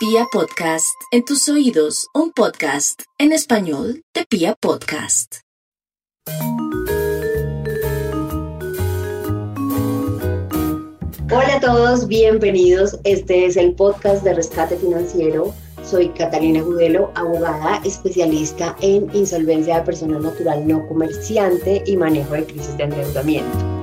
[0.00, 5.40] Pia Podcast, en tus oídos, un podcast en español de Pia Podcast.
[11.30, 12.98] Hola a todos, bienvenidos.
[13.04, 15.52] Este es el podcast de Rescate Financiero.
[15.84, 22.46] Soy Catalina Gudelo, abogada especialista en insolvencia de persona natural no comerciante y manejo de
[22.46, 23.79] crisis de endeudamiento.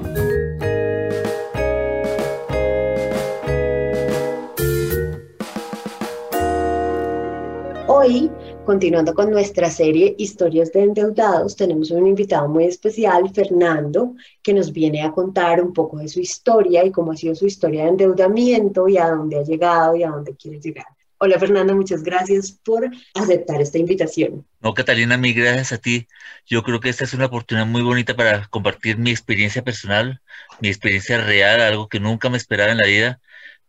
[7.99, 8.29] Hoy,
[8.63, 14.71] continuando con nuestra serie Historias de Endeudados, tenemos un invitado muy especial, Fernando, que nos
[14.71, 17.89] viene a contar un poco de su historia y cómo ha sido su historia de
[17.89, 20.85] endeudamiento y a dónde ha llegado y a dónde quiere llegar.
[21.17, 24.45] Hola Fernando, muchas gracias por aceptar esta invitación.
[24.61, 26.07] No, Catalina, mil gracias a ti.
[26.45, 30.21] Yo creo que esta es una oportunidad muy bonita para compartir mi experiencia personal,
[30.61, 33.19] mi experiencia real, algo que nunca me esperaba en la vida.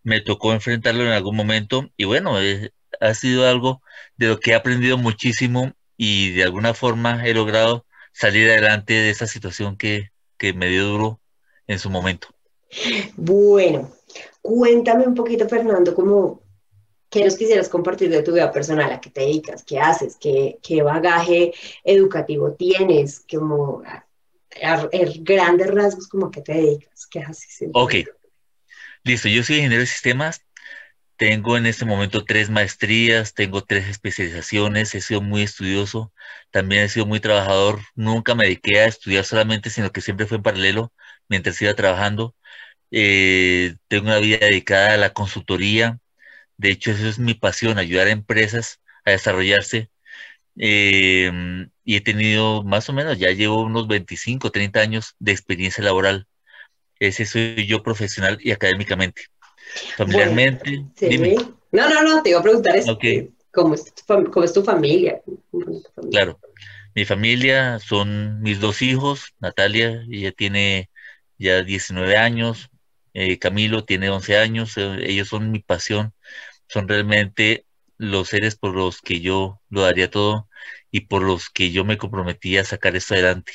[0.03, 3.83] Me tocó enfrentarlo en algún momento y bueno, eh, ha sido algo
[4.17, 9.11] de lo que he aprendido muchísimo y de alguna forma he logrado salir adelante de
[9.11, 11.21] esa situación que, que me dio duro
[11.67, 12.29] en su momento.
[13.17, 13.91] Bueno,
[14.43, 16.43] cuéntame un poquito, Fernando, cómo
[17.11, 20.59] qué nos quisieras compartir de tu vida personal, a qué te dedicas, qué haces, qué,
[20.63, 21.53] qué bagaje
[21.85, 24.05] educativo tienes, como a,
[25.21, 27.71] grandes rasgos, como a qué te dedicas, qué haces.
[27.73, 27.95] Ok,
[29.05, 30.45] listo, yo soy ingeniero de sistemas,
[31.19, 36.13] tengo en este momento tres maestrías, tengo tres especializaciones, he sido muy estudioso,
[36.53, 40.39] también he sido muy trabajador, nunca me dediqué a estudiar solamente, sino que siempre fue
[40.39, 40.93] en paralelo
[41.29, 42.37] mientras iba trabajando.
[42.93, 46.01] Eh, tengo una vida dedicada a la consultoría,
[46.59, 49.91] de hecho eso es mi pasión, ayudar a empresas a desarrollarse.
[50.57, 55.85] Em, y he tenido más o menos, ya llevo unos 25, 30 años de experiencia
[55.85, 56.27] laboral.
[57.01, 59.25] Ese soy yo profesional y académicamente.
[59.97, 60.85] Familiarmente.
[61.01, 61.37] dime.
[61.71, 62.99] No, no, no, te iba a preguntar eso.
[63.53, 65.21] ¿cómo, es tu, familia?
[66.11, 66.39] Claro.
[66.95, 70.91] Mi familia son mis dos hijos, Natalia, ella tiene
[71.39, 72.71] ya 19 años,
[73.15, 76.13] eh, Camilo tiene 11 años, eh, ellos son mi pasión,
[76.69, 77.67] son realmente
[77.99, 80.49] los seres por los que yo lo daría todo
[80.91, 83.53] y por los que yo me comprometí a sacar esto adelante.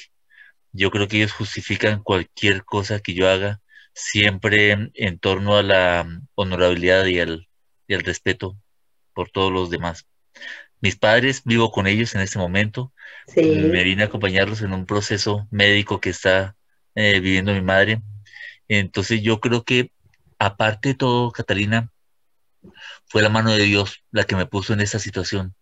[0.71, 3.61] Yo creo que ellos justifican cualquier cosa que yo haga
[3.93, 7.47] siempre en torno a la honorabilidad y al,
[7.87, 8.57] y respeto
[9.13, 10.07] por todos los demás.
[10.81, 12.91] Mis padres, vivo con ellos en este momento.
[13.35, 16.57] Me vine a acompañarlos en un proceso médico que está
[16.95, 18.01] eh, viviendo mi madre.
[18.67, 19.91] Entonces yo creo que,
[20.39, 21.89] aparte de todo, Catalina,
[23.05, 25.55] fue la mano de Dios la que me puso en esta situación,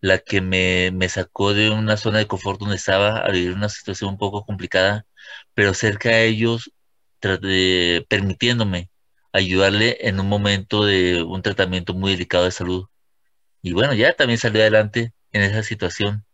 [0.00, 3.68] la que me, me sacó de una zona de confort donde estaba a vivir una
[3.68, 5.06] situación un poco complicada,
[5.54, 6.72] pero cerca de ellos
[7.20, 8.90] permitiéndome
[9.32, 12.86] ayudarle en un momento de un tratamiento muy delicado de salud.
[13.62, 16.24] Y bueno, ya también salió adelante en esa situación.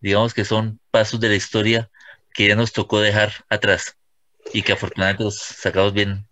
[0.00, 1.90] Digamos que son pasos de la historia
[2.34, 3.96] que ya nos tocó dejar atrás
[4.52, 6.26] y que afortunadamente los sacamos bien,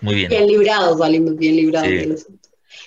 [0.00, 0.28] muy bien.
[0.28, 2.26] Bien librados, salimos bien librados.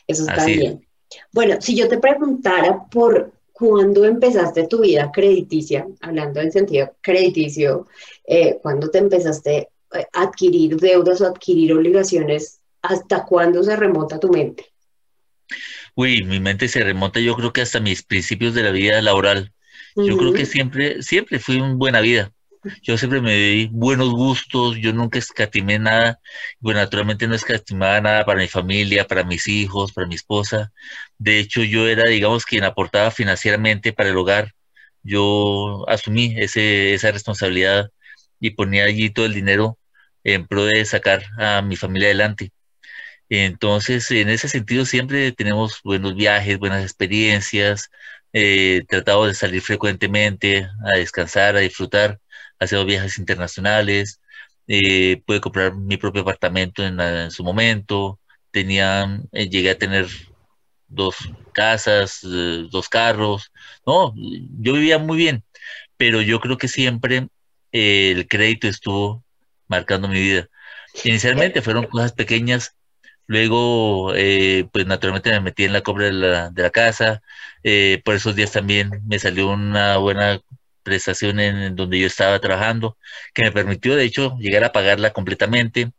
[0.08, 0.88] Eso está bien.
[1.32, 7.88] Bueno, si yo te preguntara por cuándo empezaste tu vida crediticia, hablando en sentido crediticio,
[8.26, 9.70] eh, ¿cuándo te empezaste
[10.14, 14.74] adquirir deudas o adquirir obligaciones, ¿hasta cuándo se remonta tu mente?
[15.96, 19.54] Uy, mi mente se remonta yo creo que hasta mis principios de la vida laboral.
[19.96, 22.32] Yo creo que siempre, siempre fui una buena vida.
[22.82, 26.20] Yo siempre me di buenos gustos, yo nunca escatimé nada.
[26.60, 30.72] Bueno, naturalmente no escatimaba nada para mi familia, para mis hijos, para mi esposa.
[31.18, 34.54] De hecho, yo era, digamos, quien aportaba financieramente para el hogar.
[35.04, 37.92] Yo asumí ese, esa responsabilidad
[38.40, 39.78] y ponía allí todo el dinero
[40.24, 42.52] en pro de sacar a mi familia adelante.
[43.30, 47.90] Entonces, en ese sentido, siempre tenemos buenos viajes, buenas experiencias,
[48.34, 52.20] eh, tratado de salir frecuentemente a descansar, a disfrutar,
[52.60, 54.20] hacer viajes internacionales,
[54.68, 58.20] eh, pude comprar mi propio apartamento en, su momento,
[58.52, 60.08] tenía, eh, llegué a tener
[60.88, 61.16] dos
[61.54, 63.52] casas, eh, dos carros,
[63.86, 65.44] no, yo vivía muy bien,
[65.98, 67.28] pero yo creo que siempre
[67.72, 69.24] el crédito estuvo
[69.76, 70.48] marcando mi vida.
[71.04, 72.76] Inicialmente fueron cosas pequeñas,
[73.28, 77.22] luego eh, pues naturalmente me metí en la compra de la, de la casa,
[77.64, 80.42] eh, por esos días también me salió una buena
[80.84, 82.98] prestación en, donde yo estaba trabajando,
[83.34, 85.92] que me permitió de hecho llegar a pagarla completamente.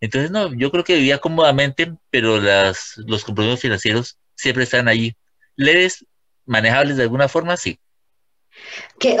[0.00, 5.16] Entonces, no, yo creo que vivía cómodamente, pero las, los compromisos financieros siempre están allí.
[5.56, 6.06] Leves,
[6.46, 7.78] manejables de alguna forma, sí.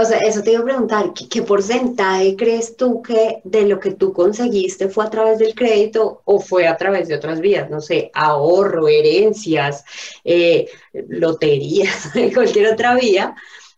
[0.00, 3.92] O sea, eso te iba a preguntar, ¿qué, porcentaje crees tú que de lo que
[3.92, 7.70] tú conseguiste fue a través del crédito o fue a través de otras vías?
[7.70, 9.84] No sé, ahorro, herencias,
[10.24, 13.34] eh, loterías, cualquier otra vía.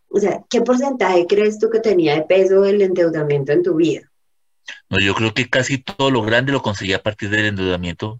[0.09, 4.01] O sea, ¿qué porcentaje crees tú que tenía de peso el endeudamiento en tu vida?
[4.89, 8.19] No, yo creo que casi todo lo grande lo conseguí a partir del endeudamiento,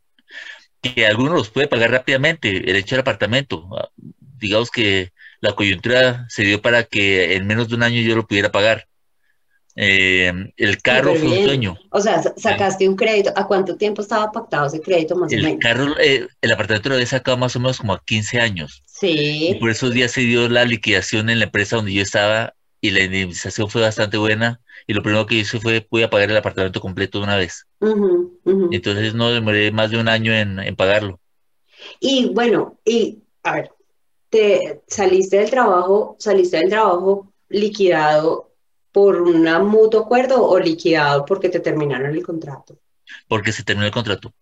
[0.81, 3.67] que algunos los puede pagar rápidamente, el hecho del apartamento.
[3.77, 3.89] Ah,
[4.37, 5.11] digamos que
[5.41, 8.87] la coyuntura se dio para que en menos de un año yo lo pudiera pagar.
[9.75, 11.77] Eh, el carro fue un sueño.
[11.91, 13.31] O sea, sacaste un crédito.
[13.35, 15.59] ¿A cuánto tiempo estaba pactado ese crédito más el o menos?
[15.61, 18.83] Carro, eh, el apartamento lo había sacado más o menos como a 15 años.
[18.85, 19.49] Sí.
[19.49, 22.91] Y por esos días se dio la liquidación en la empresa donde yo estaba y
[22.91, 24.59] la indemnización fue bastante buena.
[24.85, 27.65] Y lo primero que hice fue, a pagar el apartamento completo de una vez.
[28.71, 31.19] Entonces no demoré más de un año en, en pagarlo.
[31.99, 33.71] Y bueno, y a ver,
[34.31, 38.49] te saliste del trabajo, saliste del trabajo liquidado
[38.91, 42.79] por un mutuo acuerdo o liquidado porque te terminaron el contrato?
[43.27, 44.33] Porque se terminó el contrato.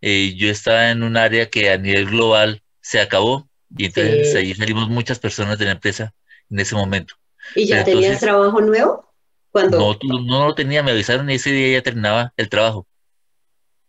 [0.00, 4.54] Eh, yo estaba en un área que a nivel global se acabó y entonces ahí
[4.54, 6.14] salimos muchas personas de la empresa
[6.50, 7.14] en ese momento.
[7.54, 9.12] ¿Y ya tenías trabajo nuevo?
[9.50, 9.78] Cuando...
[9.78, 12.86] No, no lo tenía, me avisaron y ese día ya terminaba el trabajo.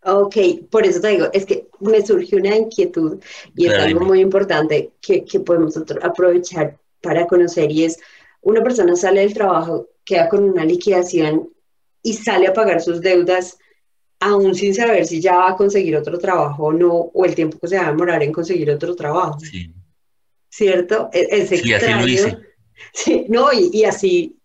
[0.04, 0.36] Ok,
[0.72, 3.20] por eso te digo, es que me surgió una inquietud
[3.56, 8.00] y es algo muy importante que, que podemos aprovechar para conocer y es,
[8.42, 11.50] una persona sale del trabajo, queda con una liquidación
[12.02, 13.58] y sale a pagar sus deudas
[14.22, 17.58] aún sin saber si ya va a conseguir otro trabajo o no, o el tiempo
[17.60, 19.40] que se va a demorar en conseguir otro trabajo.
[19.40, 19.74] Sí.
[20.50, 21.10] ¿Cierto?
[21.12, 22.38] E-, es, sí, así lo hice.
[22.94, 24.39] Sí, no, y, y así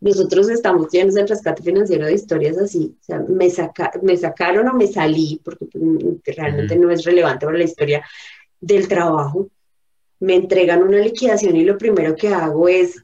[0.00, 4.68] nosotros estamos llenos del rescate financiero de historias así, o sea, me, saca, me sacaron
[4.68, 8.04] o me salí, porque pues, realmente no es relevante para la historia
[8.60, 9.48] del trabajo,
[10.20, 13.02] me entregan una liquidación y lo primero que hago es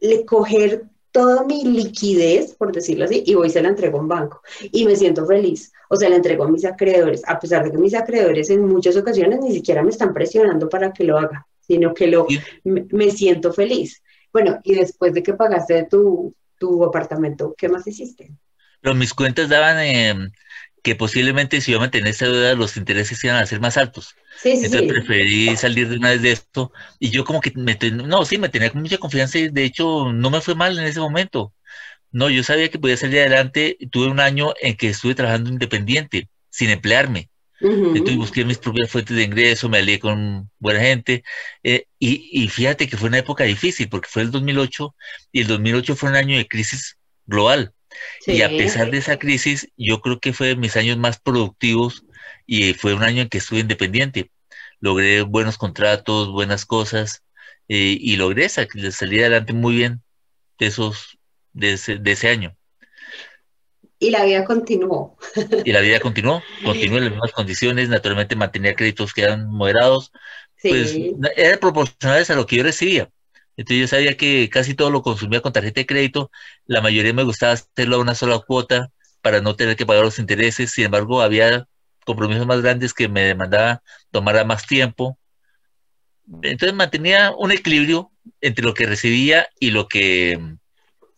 [0.00, 0.84] le coger
[1.16, 4.42] toda mi liquidez, por decirlo así, y voy y se la entrego a un banco.
[4.70, 5.72] Y me siento feliz.
[5.88, 8.98] O sea, la entrego a mis acreedores, a pesar de que mis acreedores en muchas
[8.98, 12.26] ocasiones ni siquiera me están presionando para que lo haga, sino que lo,
[12.64, 14.02] me siento feliz.
[14.36, 18.30] Bueno, y después de que pagaste tu, tu apartamento, ¿qué más hiciste?
[18.82, 20.14] Pero mis cuentas daban eh,
[20.82, 24.14] que posiblemente si yo mantenía esa deuda, los intereses iban a ser más altos.
[24.36, 26.70] Sí, sí, Entonces preferí salir de una vez de esto.
[26.98, 30.28] Y yo como que, me no, sí, me tenía mucha confianza y de hecho no
[30.28, 31.54] me fue mal en ese momento.
[32.12, 33.78] No, yo sabía que podía salir adelante.
[33.90, 37.30] Tuve un año en que estuve trabajando independiente, sin emplearme.
[37.60, 41.24] Entonces busqué mis propias fuentes de ingreso, me alié con buena gente.
[41.62, 44.94] Eh, y, fíjate que fue una época difícil porque fue el 2008
[45.32, 47.72] y el 2008 fue un año de crisis global.
[48.26, 52.04] Y a pesar de esa crisis, yo creo que fue de mis años más productivos
[52.46, 54.30] y fue un año en que estuve independiente.
[54.80, 57.22] Logré buenos contratos, buenas cosas
[57.68, 60.02] eh, y logré salir adelante muy bien
[60.58, 61.18] de, esos,
[61.54, 62.56] de ese año.
[64.06, 65.16] Y la vida continuó.
[65.64, 70.12] Y la vida continuó, continuó en las mismas condiciones, naturalmente mantenía créditos que eran moderados,
[70.62, 70.96] pues
[71.34, 73.10] eran proporcionales a lo que yo recibía.
[73.56, 76.30] Entonces yo sabía que casi todo lo consumía con tarjeta de crédito,
[76.66, 78.92] la mayoría me gustaba hacerlo a una sola cuota
[79.22, 81.66] para no tener que pagar los intereses, sin embargo había
[82.04, 83.80] compromisos más grandes que me demandaban
[84.12, 85.18] tomar más tiempo.
[86.42, 90.38] Entonces mantenía un equilibrio entre lo que recibía y lo que...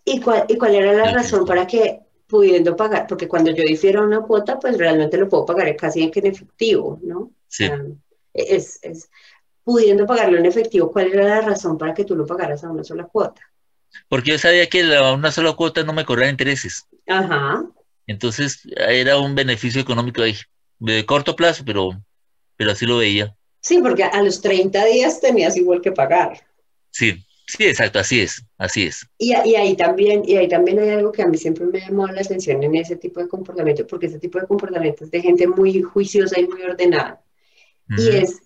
[0.07, 4.05] ¿Y cuál, y cuál era la razón para que pudiendo pagar, porque cuando yo difiero
[4.05, 7.33] una cuota, pues realmente lo puedo pagar casi en efectivo, ¿no?
[7.49, 7.69] Sí.
[8.35, 9.11] es, es,
[9.65, 12.85] pudiendo pagarlo en efectivo, ¿cuál era la razón para que tú lo pagaras a una
[12.85, 13.41] sola cuota?
[14.09, 16.87] Porque yo sabía que a una sola cuota no me cobraba intereses.
[17.07, 17.65] Ajá.
[18.07, 20.37] Entonces era un beneficio económico ahí,
[20.79, 21.91] de corto plazo, pero,
[22.57, 23.35] pero así lo veía.
[23.61, 26.47] Sí, porque a los 30 días tenías igual que pagar.
[26.91, 29.09] Sí, Sí, exacto, así es, así es.
[29.17, 32.21] Y, ahí también, y ahí también hay algo que a mí siempre me llamó la
[32.21, 35.81] atención en ese tipo de comportamiento, porque ese tipo de comportamiento es de gente muy
[35.81, 37.23] juiciosa y muy ordenada.
[37.97, 38.43] Y es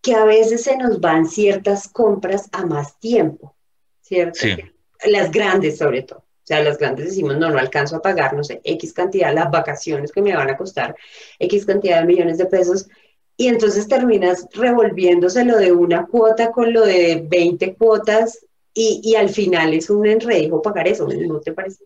[0.00, 3.54] que a veces se nos van ciertas compras a más tiempo,
[4.00, 4.38] ¿cierto?
[4.40, 4.56] Sí.
[5.04, 6.20] Las grandes sobre todo.
[6.20, 9.50] O sea, las grandes decimos, no, no alcanzo a pagar, no sé, X cantidad, las
[9.50, 10.96] vacaciones que me van a costar
[11.38, 12.88] X cantidad de millones de pesos,
[13.36, 18.46] y entonces terminas revolviéndose de una cuota con lo de 20 cuotas
[18.78, 21.84] y, al final es un enredo pagar eso, ¿no te parece?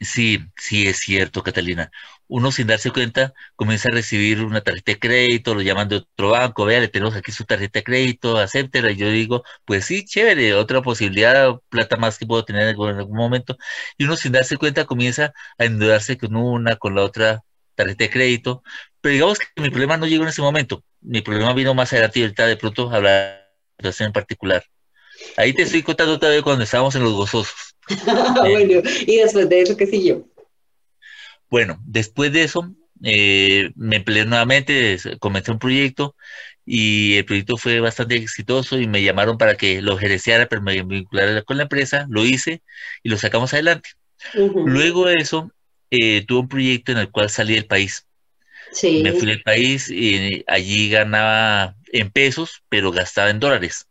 [0.00, 1.92] Sí, sí es cierto, Catalina.
[2.26, 6.30] Uno sin darse cuenta comienza a recibir una tarjeta de crédito, lo llaman de otro
[6.30, 8.90] banco, vea, le tenemos aquí su tarjeta de crédito, acéptela.
[8.90, 13.16] Y yo digo, pues sí, chévere, otra posibilidad, plata más que puedo tener en algún
[13.16, 13.56] momento.
[13.96, 17.44] Y uno sin darse cuenta comienza a endeudarse con una, con la otra
[17.76, 18.62] tarjeta de crédito.
[19.02, 20.82] Pero digamos que mi problema no llegó en ese momento.
[21.00, 24.64] Mi problema vino más adelante y ahorita de pronto hablar de situación en particular.
[25.36, 27.76] Ahí te estoy contando todavía cuando estábamos en los gozosos.
[28.36, 30.26] bueno, y después de eso, ¿qué siguió?
[31.50, 36.14] Bueno, después de eso, eh, me empleé nuevamente, comencé un proyecto
[36.64, 40.80] y el proyecto fue bastante exitoso y me llamaron para que lo gerenciara, pero me
[40.82, 42.62] vinculara con la empresa, lo hice
[43.02, 43.90] y lo sacamos adelante.
[44.64, 45.50] Luego de eso,
[45.90, 48.06] eh, tuve un proyecto en el cual salí del país.
[49.02, 53.86] Me fui del país y allí ganaba en pesos, pero gastaba en dólares.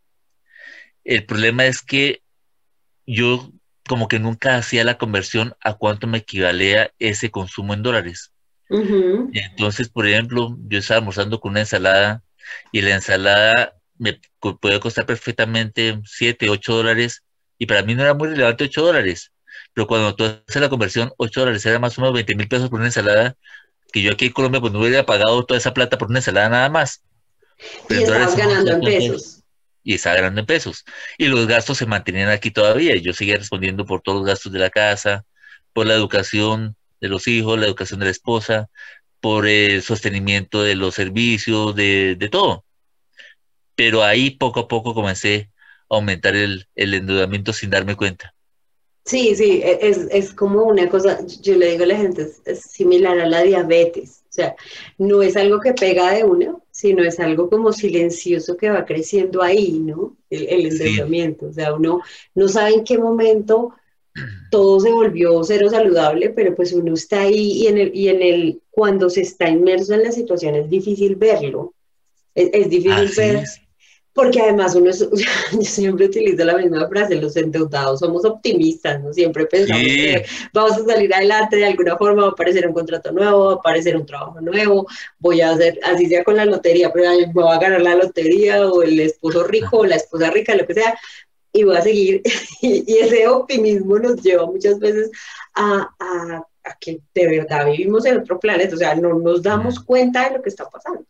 [1.04, 2.22] El problema es que
[3.06, 3.50] yo
[3.88, 8.32] como que nunca hacía la conversión a cuánto me equivalía ese consumo en dólares.
[9.34, 12.22] Entonces, por ejemplo, yo estaba almorzando con una ensalada
[12.70, 14.18] y la ensalada me
[14.60, 17.22] puede costar perfectamente 7, 8 dólares
[17.58, 19.32] y para mí no era muy relevante 8 dólares.
[19.74, 22.70] Pero cuando tú haces la conversión, 8 dólares era más o menos 20 mil pesos
[22.70, 23.36] por una ensalada,
[23.92, 26.48] que yo aquí en Colombia pues no hubiera pagado toda esa plata por una ensalada
[26.48, 27.02] nada más.
[27.88, 29.42] Pero y estabas ganando en pesos.
[29.84, 30.84] Y estaba ganando en pesos.
[31.18, 32.96] Y los gastos se mantenían aquí todavía.
[32.96, 35.24] Y yo seguía respondiendo por todos los gastos de la casa,
[35.72, 38.70] por la educación de los hijos, la educación de la esposa,
[39.20, 42.64] por el sostenimiento de los servicios, de, todo.
[43.74, 45.50] Pero ahí poco a poco comencé
[45.90, 48.34] a aumentar el, endeudamiento sin darme cuenta.
[49.04, 53.18] Sí, sí, e, es, como una cosa, yo le digo a la gente, es, similar
[53.18, 54.22] a la diabetes.
[54.30, 54.54] O sea,
[54.96, 59.42] no es algo que pega de uno, sino es algo como silencioso que va creciendo
[59.42, 60.16] ahí, ¿no?
[60.30, 61.46] El, endeudamiento.
[61.46, 62.00] O sea, uno
[62.34, 63.74] no sabe en qué momento
[64.50, 68.22] todo se volvió cero saludable, pero pues uno está ahí y en el, y en
[68.22, 71.74] el cuando se está inmerso en la situación es difícil verlo.
[72.34, 73.44] Es, difícil ver,
[74.14, 74.90] porque además uno
[75.52, 79.12] yo siempre utilizo la misma frase, los endeudados somos optimistas, ¿no?
[79.12, 83.12] Siempre pensamos que vamos a salir adelante de alguna forma, va a aparecer un contrato
[83.12, 84.86] nuevo, va a aparecer un trabajo nuevo,
[85.18, 88.66] voy a hacer, así sea con la lotería, pero me voy a ganar la lotería
[88.66, 90.94] o el esposo rico o la esposa rica, lo que sea,
[91.52, 92.22] y voy a seguir.
[92.62, 95.10] y, ese optimismo nos lleva muchas veces
[95.54, 96.46] a, a,
[96.80, 100.42] que de verdad vivimos en otro planeta, o sea, no nos damos cuenta de lo
[100.42, 101.04] que está pasando.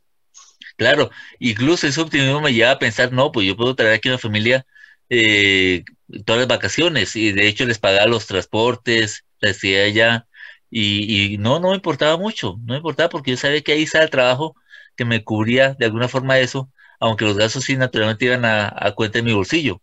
[0.76, 4.19] Claro, incluso ese optimismo me lleva a pensar, no, pues yo puedo traer aquí una
[4.19, 4.67] familia
[5.09, 5.85] eh,
[6.25, 10.26] todas las vacaciones y de hecho les pagaba los transportes, les decía allá
[10.71, 13.83] y, y, no, no me importaba mucho, no me importaba porque yo sabía que ahí
[13.83, 14.57] estaba el trabajo
[14.97, 18.93] que me cubría de alguna forma eso, aunque los gastos sí naturalmente iban a, a
[18.93, 19.81] cuenta de mi bolsillo.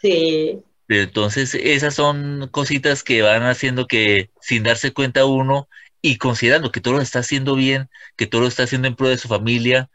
[0.00, 0.62] Sí.
[0.88, 5.68] Entonces, esas son cositas que van haciendo que sin darse cuenta uno
[6.00, 9.08] y considerando que todo lo está haciendo bien, que todo lo está haciendo en pro
[9.08, 9.90] de su familia,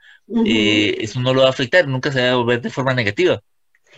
[0.46, 3.42] eh, eso no lo va a afectar, nunca se va a volver de forma negativa.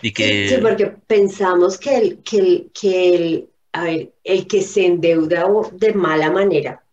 [0.02, 0.50] Y que...
[0.50, 5.48] Sí, porque pensamos que el, que el, que el, a ver, el que se endeuda
[5.72, 6.85] de mala manera,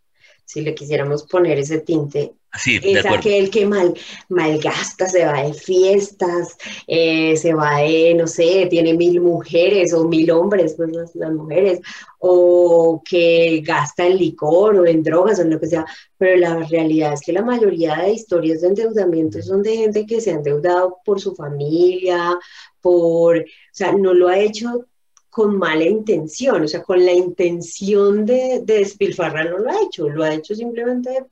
[0.53, 2.35] si le quisiéramos poner ese tinte,
[2.67, 3.95] es aquel que mal,
[4.29, 10.07] malgasta, se va de fiestas, eh, se va de, no sé, tiene mil mujeres o
[10.07, 11.81] mil hombres, pues las, mujeres,
[12.19, 15.87] o que gasta en licor o en drogas o en lo que sea.
[16.19, 20.21] Pero la realidad es que la mayoría de historias de endeudamiento son de gente que
[20.21, 22.39] se ha endeudado por su familia,
[22.83, 24.85] por, o sea, no lo ha hecho
[25.33, 30.07] con mala intención, o sea, con la intención de, de despilfarrar no lo ha hecho,
[30.11, 31.25] lo ha hecho simplemente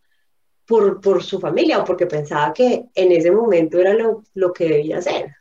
[0.65, 4.97] por, su familia o porque pensaba que en ese momento era lo, lo que debía
[4.97, 5.35] hacer.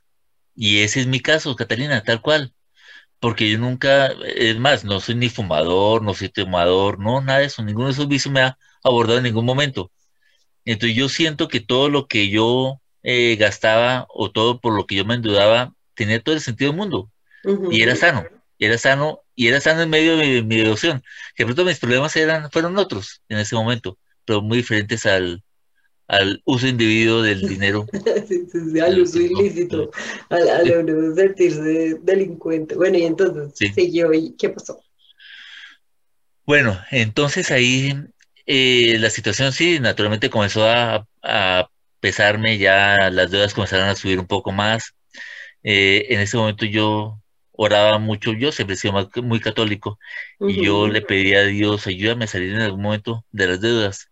[0.57, 2.51] Y ese es mi caso, Catalina, tal cual.
[3.21, 7.45] Porque yo nunca, es más, no soy ni fumador, no soy tomador, no, nada de
[7.45, 9.89] eso, ninguno de esos vicios me ha abordado en ningún momento.
[10.65, 14.95] Entonces yo siento que todo lo que yo eh, gastaba o todo por lo que
[14.95, 17.09] yo me endeudaba tenía todo el sentido del mundo.
[17.71, 18.25] Y era sano,
[18.65, 21.03] era sano, y era sano en medio de mi, devoción.
[21.35, 23.97] Que pronto mis problemas eran, fueron otros en ese momento
[24.29, 25.41] pero muy diferentes al,
[26.07, 27.87] al uso individuo del dinero.
[28.83, 29.89] al uso ilícito,
[30.29, 32.75] al, al sentirse delincuente.
[32.75, 34.83] Bueno, y entonces siguió y ¿qué pasó?
[36.45, 37.91] Bueno, entonces ahí
[38.45, 41.67] eh, la situación sí, naturalmente comenzó a, a,
[41.99, 44.93] pesarme, ya las deudas comenzaron a subir un poco más.
[45.63, 47.19] Eh, en ese momento yo
[47.61, 49.99] oraba mucho, yo siempre he sido muy católico,
[50.39, 54.09] y yo le pedía a Dios, ayúdame a salir en algún momento de las deudas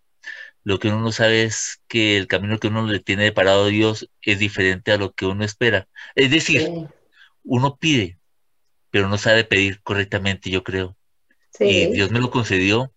[0.68, 3.70] lo que uno no sabe es que el camino que uno le tiene parado a
[3.70, 5.88] Dios es diferente a lo que uno espera.
[6.14, 6.70] Es decir,
[7.46, 8.20] uno pide,
[8.92, 10.98] pero no sabe pedir correctamente, yo creo.
[11.58, 12.92] Y Dios me lo concedió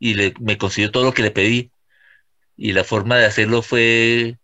[0.00, 1.70] y le, me concedió todo lo que le pedí.
[2.56, 4.38] Y la forma de hacerlo fue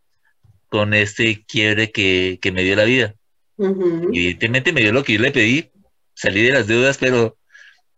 [0.69, 3.17] con este quiebre que, me dio la vida.
[3.59, 5.71] Evidentemente me dio lo que yo le pedí,
[6.15, 7.37] salí de las deudas, pero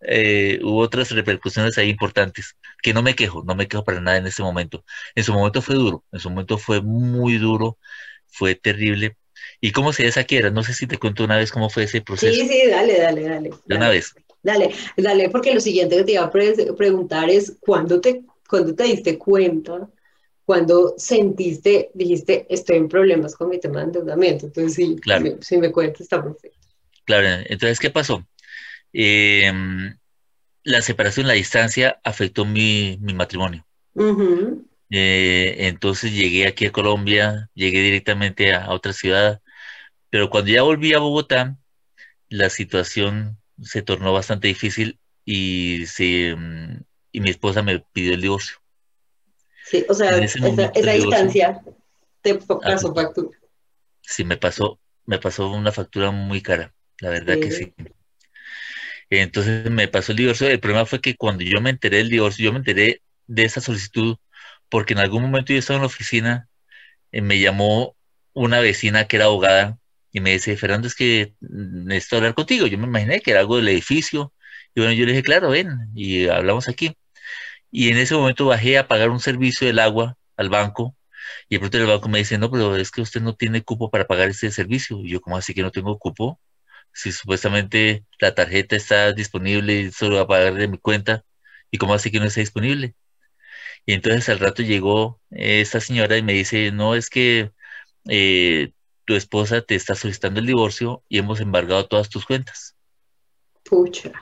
[0.01, 4.19] eh, hubo otras repercusiones ahí importantes, que no me quejo, no me quejo para nada
[4.19, 4.85] en ese momento.
[5.15, 7.79] En su momento fue duro, en su momento fue muy duro,
[8.27, 9.17] fue terrible,
[9.61, 10.51] ¿Y cómo se esa quiebra?
[10.51, 12.35] No sé si te cuento una vez cómo fue ese proceso.
[12.35, 13.51] Sí, sí, dale, dale, dale.
[13.65, 14.15] De una vez.
[14.43, 18.85] Dale, dale, porque lo siguiente que te iba a preguntar es, ¿cuándo te, ¿cuándo te
[18.85, 19.89] diste cuenta?
[20.45, 24.47] Cuando sentiste, dijiste, estoy en problemas con mi tema de endeudamiento.
[24.47, 25.39] Entonces, sí, claro.
[25.41, 26.59] si me cuentas, está perfecto.
[27.05, 28.27] Claro, entonces, ¿qué pasó?
[28.93, 29.97] Em,
[30.63, 33.67] la separación, la distancia afectó mi, matrimonio.
[34.91, 39.43] Eh, entonces llegué aquí a Colombia, llegué directamente a, otra ciudad,
[40.11, 41.57] pero cuando ya volví a Bogotá,
[42.29, 45.85] la situación se tornó bastante difícil y,
[46.37, 46.83] mm,
[47.13, 48.64] y mi esposa me pidió el divorcio.
[49.65, 51.63] Sí, o sea, esa, distancia
[52.21, 53.37] te pasó factura.
[54.03, 57.75] Sí, me pasó, me pasó una factura muy cara, la verdad que sí.
[59.09, 60.49] Entonces me pasó el divorcio.
[60.49, 63.61] El problema fue que cuando yo me enteré del divorcio, yo me enteré de esa
[63.61, 64.17] solicitud
[64.69, 66.49] porque en algún momento yo estaba en la oficina,
[67.13, 67.97] y eh, me llamó
[68.33, 69.79] una vecina que era abogada
[70.11, 72.67] y me dice, Fernando, es que necesito hablar contigo.
[72.67, 74.33] Yo me imaginé que era algo del edificio.
[74.75, 76.97] Y bueno, yo le dije, claro, ven, y hablamos aquí.
[77.77, 80.97] Y en ese momento bajé a pagar un servicio del agua al banco.
[81.49, 83.91] Y de pronto el banco me dice, no, pero es que usted no tiene cupo
[83.91, 85.01] para pagar ese servicio.
[85.01, 86.41] Y yo, ¿cómo así que no tengo cupo?
[86.93, 91.25] Si supuestamente la tarjeta está disponible solo va a pagar de mi cuenta.
[91.73, 92.95] ¿Y cómo así que no está disponible?
[93.87, 97.51] Y entonces al rato llegó esta señora y me dice, no, es que
[98.09, 98.71] eh,
[99.05, 102.77] tu esposa te está solicitando el divorcio y hemos embargado todas tus cuentas.
[103.65, 104.13] Pucha.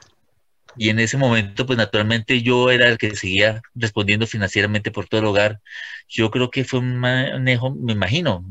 [0.77, 5.21] Y en ese momento, pues naturalmente yo era el que seguía respondiendo financieramente por todo
[5.21, 5.61] el hogar.
[6.09, 8.45] Yo creo que fue un manejo, me imagino,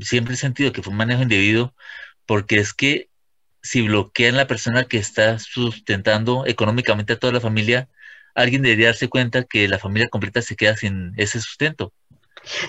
[0.00, 1.74] siempre he sentido que fue un manejo indebido,
[2.26, 3.08] porque es que
[3.62, 7.88] si bloquean la persona que está sustentando económicamente a toda la familia,
[8.34, 11.92] alguien debería darse cuenta que la familia completa se queda sin ese sustento.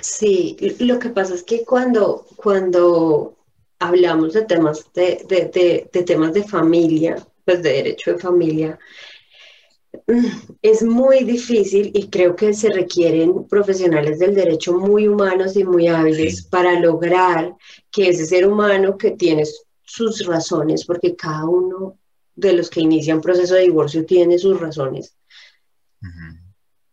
[0.01, 3.35] Sí, lo que pasa es que cuando, cuando
[3.79, 8.79] hablamos de temas de, de, de temas de familia, pues, de derecho de familia,
[10.07, 10.25] mm,
[10.61, 15.87] es muy difícil y creo que se requieren profesionales del derecho muy humanos y muy
[15.87, 17.55] hábiles para lograr
[17.91, 19.43] que ese ser humano que tiene
[19.83, 21.97] sus razones, porque cada uno
[22.35, 25.15] de los que inician proceso de divorcio tiene sus razones,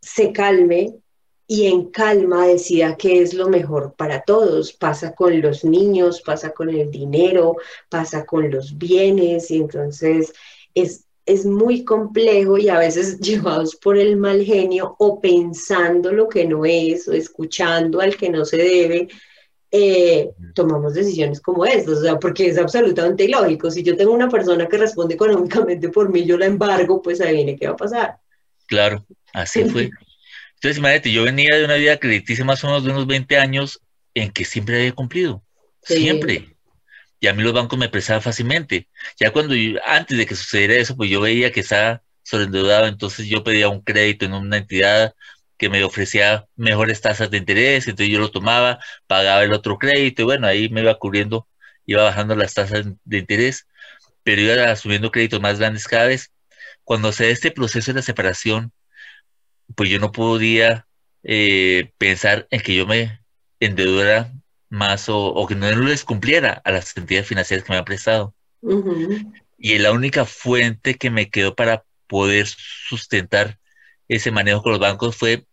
[0.01, 1.03] se calme
[1.47, 4.73] y en calma decida qué es lo mejor para todos.
[4.73, 7.57] Pasa con los niños, pasa con el dinero,
[7.91, 10.33] pasa con los bienes y entonces
[10.75, 16.29] es, es muy complejo y a veces llevados por el mal genio o pensando lo
[16.29, 19.09] que no es o escuchando al que no se debe.
[19.75, 23.71] Eh, tomamos decisiones como estas, o sea, porque es absolutamente ilógico.
[23.71, 27.37] Si yo tengo una persona que responde económicamente por mí, yo la embargo, pues ahí
[27.37, 28.17] viene qué va a pasar.
[28.67, 29.91] Claro, así fue.
[30.57, 33.81] Entonces, imagínate, yo venía de una vida crediticia más o menos de unos 20 años
[34.15, 35.43] en que siempre había cumplido.
[35.83, 36.55] Siempre.
[37.23, 38.89] Y a mí los bancos me prestaban fácilmente.
[39.19, 39.55] Ya cuando
[39.87, 43.81] antes de que sucediera eso, pues yo veía que estaba sobreendeudado, entonces yo pedía un
[43.83, 45.15] crédito en una entidad
[45.57, 50.23] que me ofrecía mejores tasas de interés, entonces yo lo tomaba, pagaba el otro crédito,
[50.23, 51.49] y bueno, ahí me iba cubriendo,
[51.87, 53.69] iba bajando las tasas de interés,
[54.25, 56.33] pero iba asumiendo créditos más grandes cada vez.
[56.85, 58.73] Cuando se da este proceso de la separación,
[59.77, 60.89] pues yo no podía
[61.23, 63.21] eh, pensar en que yo me
[63.61, 64.33] endeudara
[64.73, 68.35] más o, que no les cumpliera a las entidades financieras que me han prestado.
[69.59, 73.59] Y la única fuente que me quedó para poder sustentar
[74.09, 75.45] ese manejo con los bancos fue,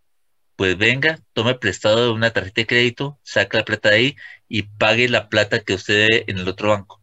[0.55, 4.15] pues venga, tome prestado de una tarjeta de crédito, saca la plata de ahí
[4.47, 7.01] y pague la plata que usted dé en el otro banco.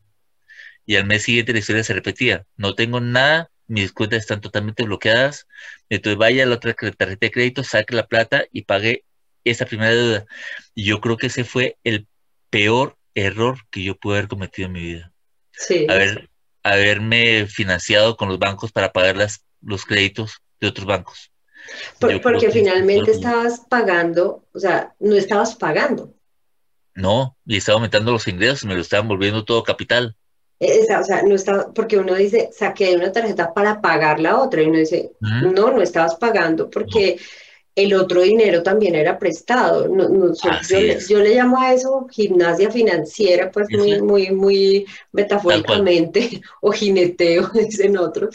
[0.87, 2.47] Y al mes siguiente la historia se repetía.
[2.57, 5.47] No tengo nada, mis cuentas están totalmente bloqueadas,
[5.91, 9.05] entonces vaya a la otra tarjeta de crédito, saque la plata y pague
[9.51, 10.27] esa primera deuda.
[10.75, 12.07] Y yo creo que ese fue el
[12.51, 15.13] peor error que yo pude haber cometido en mi vida.
[15.53, 15.87] Sí.
[15.89, 16.29] Haber,
[16.63, 21.31] haberme financiado con los bancos para pagar las, los créditos de otros bancos.
[21.99, 26.13] porque finalmente estabas pagando, o sea, no estabas pagando.
[26.95, 30.17] No, y estaba aumentando los ingresos, me lo estaban volviendo todo capital.
[30.61, 34.67] o sea, no estaba, porque uno dice, saqué una tarjeta para pagar la otra, y
[34.67, 37.19] uno dice, no, no estabas pagando porque
[37.77, 39.87] el otro dinero también era prestado.
[39.87, 47.49] No, yo, le, llamo a eso gimnasia financiera, pues muy, muy, muy metafóricamente, o jineteo,
[47.55, 48.35] dicen otros,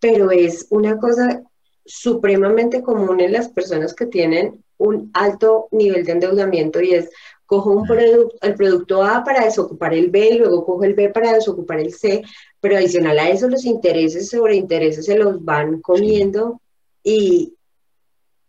[0.00, 1.42] pero es una cosa
[1.86, 7.10] supremamente común en las personas que tienen un alto nivel de endeudamiento y es
[7.46, 11.10] cojo un producto, el producto A para desocupar el B, y luego cojo el B
[11.10, 12.22] para desocupar el C,
[12.60, 16.60] pero adicional a eso los intereses sobre intereses se los van comiendo
[17.04, 17.54] y,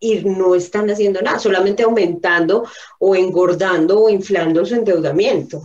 [0.03, 2.67] y no están haciendo nada, solamente aumentando
[2.99, 5.61] o engordando o inflando su endeudamiento.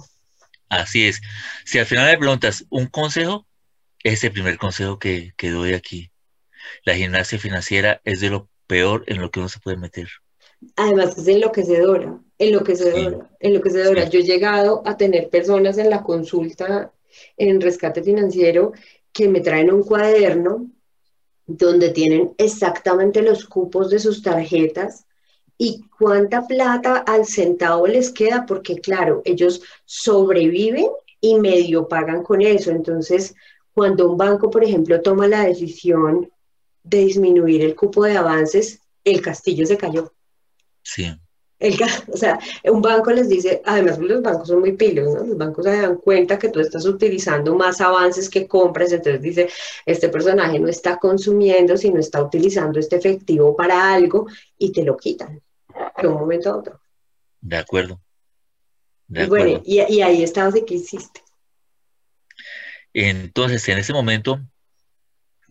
[0.68, 1.20] Así es.
[1.64, 3.48] Si al final me preguntas un consejo,
[4.05, 6.12] es el primer consejo que, que doy aquí.
[6.85, 10.09] La gimnasia financiera es de lo peor en lo que uno se puede meter.
[10.77, 14.09] Además es enloquecedora, enloquecedora, enloquecedora.
[14.09, 16.92] Yo he llegado a tener personas en la consulta
[17.37, 18.72] en rescate financiero
[19.12, 20.70] que me traen un cuaderno
[21.49, 25.07] donde tienen exactamente los cupos de sus tarjetas
[25.57, 30.87] y cuánta plata al centavo les queda, porque claro, ellos sobreviven
[31.21, 32.71] y medio pagan con eso.
[32.71, 33.35] Entonces,
[33.75, 36.31] cuando un banco, por ejemplo, toma la decisión
[36.85, 40.13] de disminuir el cupo de avances, el castillo se cayó.
[40.83, 41.19] Sí.
[41.59, 41.77] El,
[42.12, 45.25] o sea, un banco les dice, además los bancos son muy pilos, ¿no?
[45.25, 49.49] Los bancos se dan cuenta que tú estás utilizando más avances que compras, entonces dice,
[49.85, 54.97] este personaje no está consumiendo, sino está utilizando este efectivo para algo y te lo
[54.97, 55.42] quitan
[56.01, 56.81] de un momento a otro.
[57.40, 58.01] De acuerdo.
[59.09, 61.23] y bueno, y, ahí estabas de qué hiciste.
[62.92, 64.40] Entonces, en ese momento,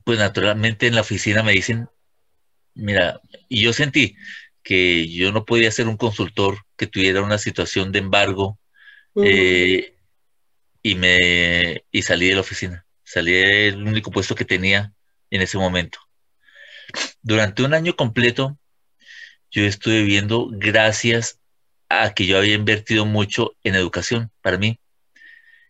[0.05, 1.89] pues naturalmente en la oficina me dicen,
[2.75, 4.15] mira, y yo sentí
[4.67, 8.59] que yo no podía ser un consultor que tuviera una situación de embargo
[9.15, 9.95] eh,
[10.83, 12.85] y me y salí de la oficina.
[13.01, 14.91] Salí del único puesto que tenía
[15.29, 15.99] en ese momento.
[17.21, 18.59] Durante un año completo
[19.51, 21.39] yo estuve viviendo gracias
[21.87, 24.81] a que yo había invertido mucho en educación para mí.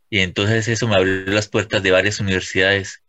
[0.09, 3.03] Y entonces eso me abrió las puertas de varias universidades.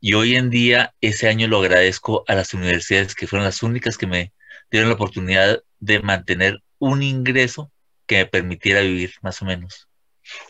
[0.00, 3.96] Y hoy en día ese año lo agradezco a las universidades que fueron las únicas
[3.96, 4.34] que me
[4.70, 7.70] dieron la oportunidad de mantener un ingreso
[8.06, 9.88] que me permitiera vivir más o menos.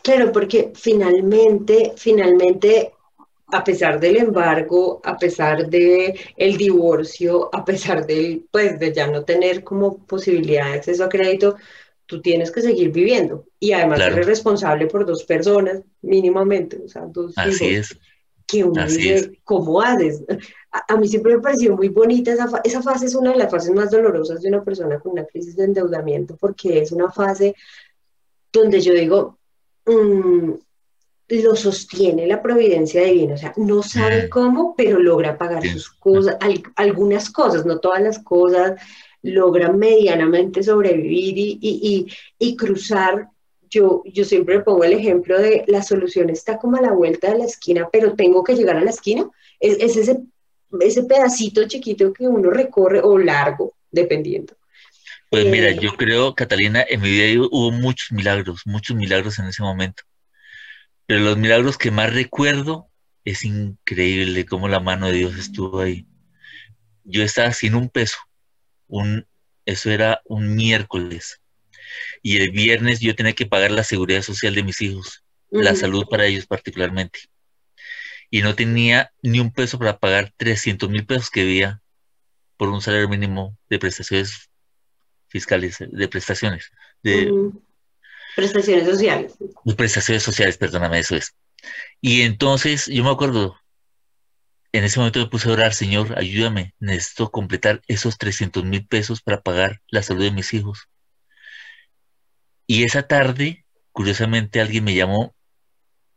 [0.03, 2.91] Claro, porque finalmente, finalmente
[3.51, 9.07] a pesar del embargo, a pesar de el divorcio, a pesar del, pues, de ya
[9.07, 11.57] no tener como posibilidad de acceso a crédito,
[12.05, 13.45] tú tienes que seguir viviendo.
[13.59, 17.97] Y además eres responsable por dos personas, mínimamente, o sea, dos Así es.
[18.51, 20.23] Que uno dice, ¿cómo haces?
[20.87, 23.73] A, mí siempre me pareció muy bonita esa, esa fase, es una de las fases
[23.73, 27.55] más dolorosas de una persona con una crisis de endeudamiento, porque es una fase
[28.51, 29.37] donde yo digo,
[29.85, 30.51] mmm,
[31.29, 36.37] lo sostiene la providencia divina, o sea, no sabe cómo, pero logra pagar sus cosas,
[36.75, 38.73] algunas cosas, no todas las cosas,
[39.21, 43.29] logra medianamente sobrevivir y, cruzar.
[43.71, 47.39] Yo, yo siempre pongo el ejemplo de la solución está como a la vuelta de
[47.39, 49.29] la esquina, pero tengo que llegar a la esquina.
[49.59, 50.19] Es, es ese,
[50.81, 54.53] ese pedacito chiquito que uno recorre o largo, dependiendo.
[55.29, 59.45] Pues mira, eh, yo creo, Catalina, en mi vida hubo muchos milagros, muchos milagros en
[59.45, 60.03] ese momento.
[61.05, 62.89] Pero los milagros que más recuerdo
[63.23, 66.05] es increíble cómo la mano de Dios estuvo ahí.
[67.03, 68.17] Yo estaba sin un peso.
[68.87, 69.25] Un,
[69.65, 71.40] eso era un miércoles.
[72.21, 76.05] Y el viernes yo tenía que pagar la seguridad social de mis hijos, la salud
[76.09, 77.19] para ellos particularmente.
[78.29, 81.81] Y no tenía ni un peso para pagar 300 mil pesos que había
[82.57, 84.49] por un salario mínimo de prestaciones
[85.27, 87.51] fiscales, de prestaciones, de,
[88.35, 89.33] Prestaciones sociales.
[89.75, 91.35] Prestaciones sociales, perdóname, eso es.
[91.99, 93.57] Y entonces yo me acuerdo,
[94.71, 99.21] en ese momento me puse a orar, Señor, ayúdame, necesito completar esos 300 mil pesos
[99.21, 100.87] para pagar la salud de mis hijos.
[102.71, 105.35] Y esa tarde, curiosamente, alguien me llamó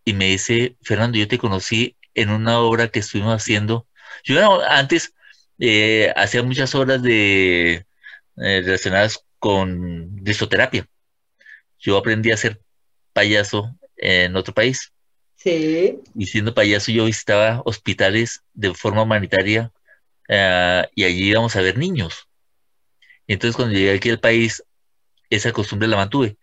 [0.04, 3.88] y me dice, Fernando, yo te conocí en una obra que estuvimos haciendo.
[4.22, 5.14] Yo antes
[5.58, 7.72] eh, hacía muchas horas de,
[8.36, 10.88] eh, relacionadas con disoterapia
[11.80, 12.60] yo aprendí a ser
[13.12, 14.92] payaso en otro país.
[15.34, 15.98] Sí.
[16.14, 19.72] Y siendo payaso yo visitaba hospitales de forma humanitaria
[20.28, 22.28] eh, y allí íbamos a ver niños.
[23.26, 24.62] Entonces cuando llegué aquí al país,
[25.30, 26.36] esa costumbre la mantuve.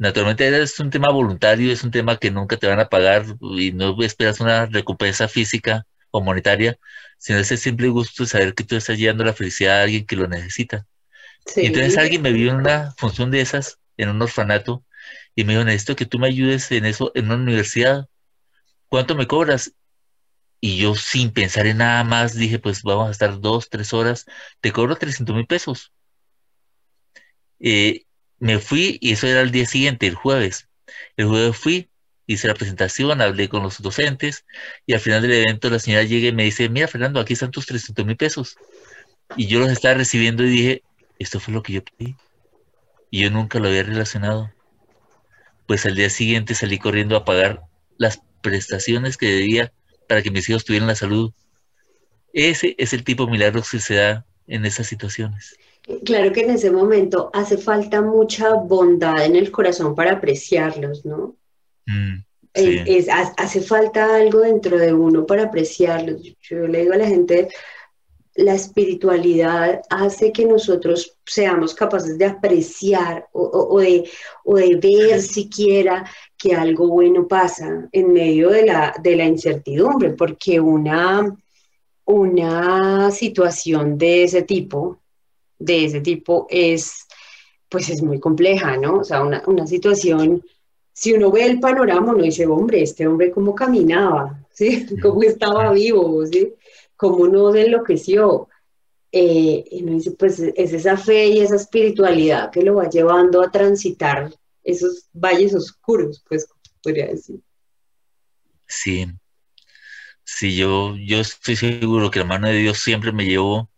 [0.00, 3.70] Naturalmente es un tema voluntario, es un tema que nunca te van a pagar y
[3.72, 6.78] no esperas una recompensa física o monetaria,
[7.18, 10.16] sino ese simple gusto de saber que tú estás llevando la felicidad a alguien que
[10.16, 10.86] lo necesita.
[11.54, 14.82] Y entonces alguien me vio en una función de esas en un orfanato
[15.34, 18.08] y me dijo, necesito que tú me ayudes en eso en una universidad.
[18.88, 19.74] ¿Cuánto me cobras?
[20.62, 24.24] Y yo sin pensar en nada más dije, pues vamos a estar dos, tres horas,
[24.62, 25.92] te cobro 300 mil pesos.
[27.58, 28.06] Eh,
[28.40, 30.68] me fui y eso era el día siguiente, el jueves.
[31.16, 31.90] El jueves fui,
[32.26, 34.44] hice la presentación, hablé con los docentes
[34.86, 37.50] y al final del evento la señora llega y me dice, mira Fernando, aquí están
[37.50, 38.56] tus 300 mil pesos.
[39.36, 40.82] Y yo los estaba recibiendo y dije,
[41.18, 42.16] esto fue lo que yo pedí
[43.10, 44.50] y yo nunca lo había relacionado.
[45.66, 47.62] Pues al día siguiente salí corriendo a pagar
[47.98, 49.72] las prestaciones que debía
[50.08, 51.32] para que mis hijos tuvieran la salud.
[52.32, 55.56] Ese es el tipo de milagros que se da en esas situaciones.
[56.04, 61.36] Claro que en ese momento hace falta mucha bondad en el corazón para apreciarlos, ¿no?
[61.86, 62.18] Mm,
[62.52, 66.16] es, hace falta algo dentro de uno para apreciarlo.
[66.42, 67.48] Yo le digo a la gente,
[68.34, 74.08] la espiritualidad hace que nosotros seamos capaces de apreciar o, de,
[74.44, 76.04] de, ver siquiera
[76.36, 81.36] que algo bueno pasa en medio de la, de la incertidumbre, porque una,
[82.10, 84.98] una situación de ese tipo,
[85.58, 87.06] de ese tipo es,
[87.68, 88.98] pues es muy compleja, ¿no?
[88.98, 90.44] O sea, una, una situación,
[90.92, 94.86] si uno ve el panorama, uno dice, hombre, este hombre cómo caminaba, ¿sí?
[95.00, 96.54] Cómo estaba vivo, ¿sí?
[97.00, 98.48] cómo no se enloqueció.
[99.10, 103.42] Eh, y me dice, pues es esa fe y esa espiritualidad que lo va llevando
[103.42, 106.46] a transitar esos valles oscuros, pues
[106.82, 107.40] podría decir.
[108.68, 109.06] Sí,
[110.36, 113.68] sí, yo, yo estoy seguro que la mano de Dios siempre me llevó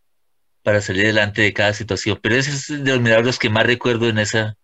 [0.62, 4.09] para salir adelante de cada situación, pero ese es de los milagros que más recuerdo
[4.09, 4.57] en, esa,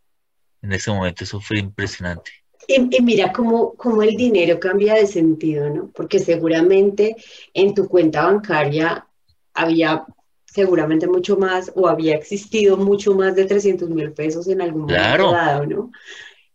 [0.62, 2.30] en ese momento, eso fue impresionante.
[2.66, 5.90] Y, mira cómo, cómo, el dinero cambia de sentido, ¿no?
[5.94, 7.16] Porque seguramente
[7.54, 9.06] en tu cuenta bancaria
[9.54, 10.04] había
[10.44, 15.32] seguramente mucho más o había existido mucho más de 300 mil pesos en algún momento
[15.32, 15.90] dado, ¿no?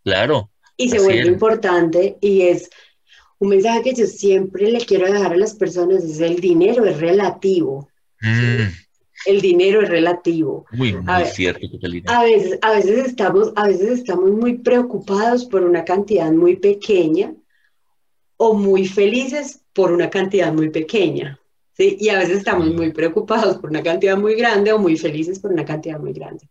[0.04, 0.52] Claro.
[0.78, 2.70] Y se vuelve importante y es
[3.44, 7.00] un mensaje que yo siempre le quiero dejar a las personas, es el dinero es
[7.00, 7.90] relativo.
[8.22, 8.84] Mm
[9.26, 10.66] el dinero es relativo.
[10.72, 11.66] Muy, muy cierto,
[12.08, 17.34] A veces, a, veces estamos, a veces estamos muy preocupados por una cantidad muy pequeña
[18.38, 21.40] o muy felices por una cantidad muy pequeña.
[21.74, 21.98] ¿sí?
[22.00, 25.52] Y a veces estamos muy preocupados por una cantidad muy grande o muy felices por
[25.52, 26.48] una cantidad muy grande.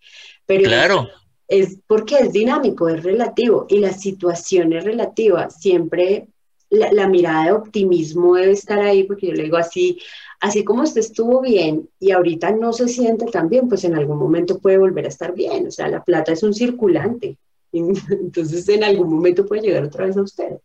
[0.47, 1.09] Pero claro.
[1.49, 5.51] Es, porque es dinámico, es relativo y la situación es relativa.
[5.51, 6.29] Siempre
[6.73, 10.01] la, la, mirada de optimismo debe estar ahí, porque yo le digo así,
[10.41, 14.19] así como usted estuvo bien y ahorita no se siente tan bien, pues en algún
[14.19, 15.67] momento puede volver a estar bien.
[15.67, 17.37] O sea, la plata es un circulante.
[17.73, 20.57] Entonces en algún momento puede llegar otra vez a usted.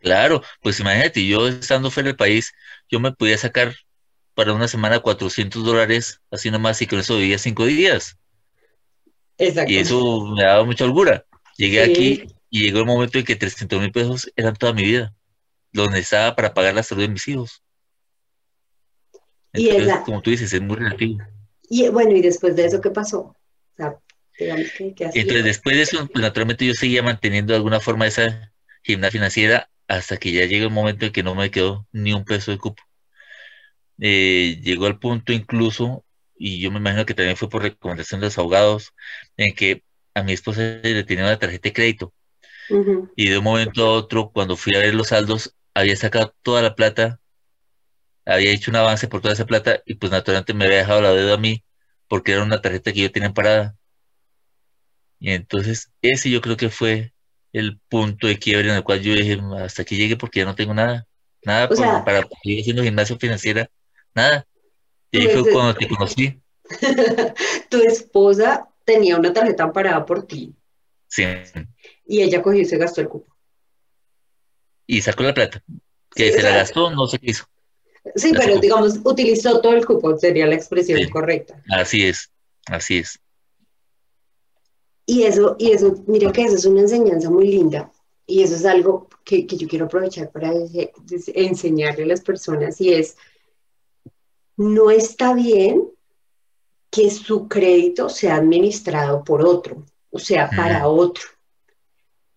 [0.00, 2.52] Claro, pues imagínate, yo estando fuera del país,
[2.90, 3.74] yo me podía sacar
[4.34, 8.16] para una semana 400 dólares, así nomás, y con eso vivía cinco días.
[9.38, 9.72] Exacto.
[9.72, 11.24] Y eso me daba mucha holgura.
[11.56, 15.14] Llegué aquí y llegó el momento en que 300 mil pesos eran toda mi vida,
[15.72, 17.62] lo necesitaba para pagar la salud de mis hijos
[19.56, 21.18] y como tú dices, es muy relativo.
[21.68, 23.20] Y bueno, ¿y después de eso qué pasó?
[23.20, 23.36] O
[23.76, 23.98] sea,
[24.38, 28.52] digamos que, Entonces, después de eso, pues, naturalmente yo seguía manteniendo de alguna forma esa
[28.82, 32.24] gimnasia financiera hasta que ya llegó el momento en que no me quedó ni un
[32.24, 32.82] peso de cupo.
[33.98, 36.04] Eh, llegó al punto incluso,
[36.36, 38.92] y yo me imagino que también fue por recomendación de los abogados,
[39.36, 39.82] en que
[40.14, 42.12] a mi esposa le tenía una tarjeta de crédito.
[43.16, 46.62] Y de un momento a otro, cuando fui a ver los saldos, había sacado toda
[46.62, 47.20] la plata
[48.26, 51.12] había hecho un avance por toda esa plata y pues naturalmente me había dejado la
[51.12, 51.62] deuda a mí
[52.08, 53.76] porque era una tarjeta que yo tenía parada.
[55.18, 57.12] Y entonces ese yo creo que fue
[57.52, 60.54] el punto de quiebre en el cual yo dije, hasta aquí llegué porque ya no
[60.54, 61.06] tengo nada.
[61.44, 61.68] Nada
[62.04, 63.70] para seguir haciendo gimnasio financiera,
[64.14, 64.44] nada.
[65.12, 66.42] Y ahí fue cuando te conocí.
[67.70, 70.52] tu esposa tenía una tarjeta parada por ti.
[71.06, 71.24] Sí.
[72.06, 73.34] Y ella cogió y se gastó el cupo.
[74.86, 75.62] Y sacó la plata.
[76.14, 77.44] Que se la gastó, no sé qué hizo.
[78.14, 81.60] Sí, pero digamos, utilizó todo el cupo, sería la expresión correcta.
[81.68, 82.30] Así es,
[82.66, 83.18] así es.
[85.04, 87.92] Y eso, y eso, mira que eso es una enseñanza muy linda.
[88.26, 90.52] Y eso es algo que, yo quiero aprovechar para
[91.34, 93.16] enseñarle a las personas y es,
[94.56, 95.88] no está bien
[96.90, 101.22] que su crédito sea administrado por otro, o sea, para otro.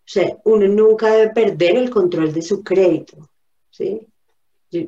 [0.10, 3.30] O sea, uno nunca debe perder el control de su crédito,
[3.70, 4.08] ¿sí?
[4.72, 4.88] Yo,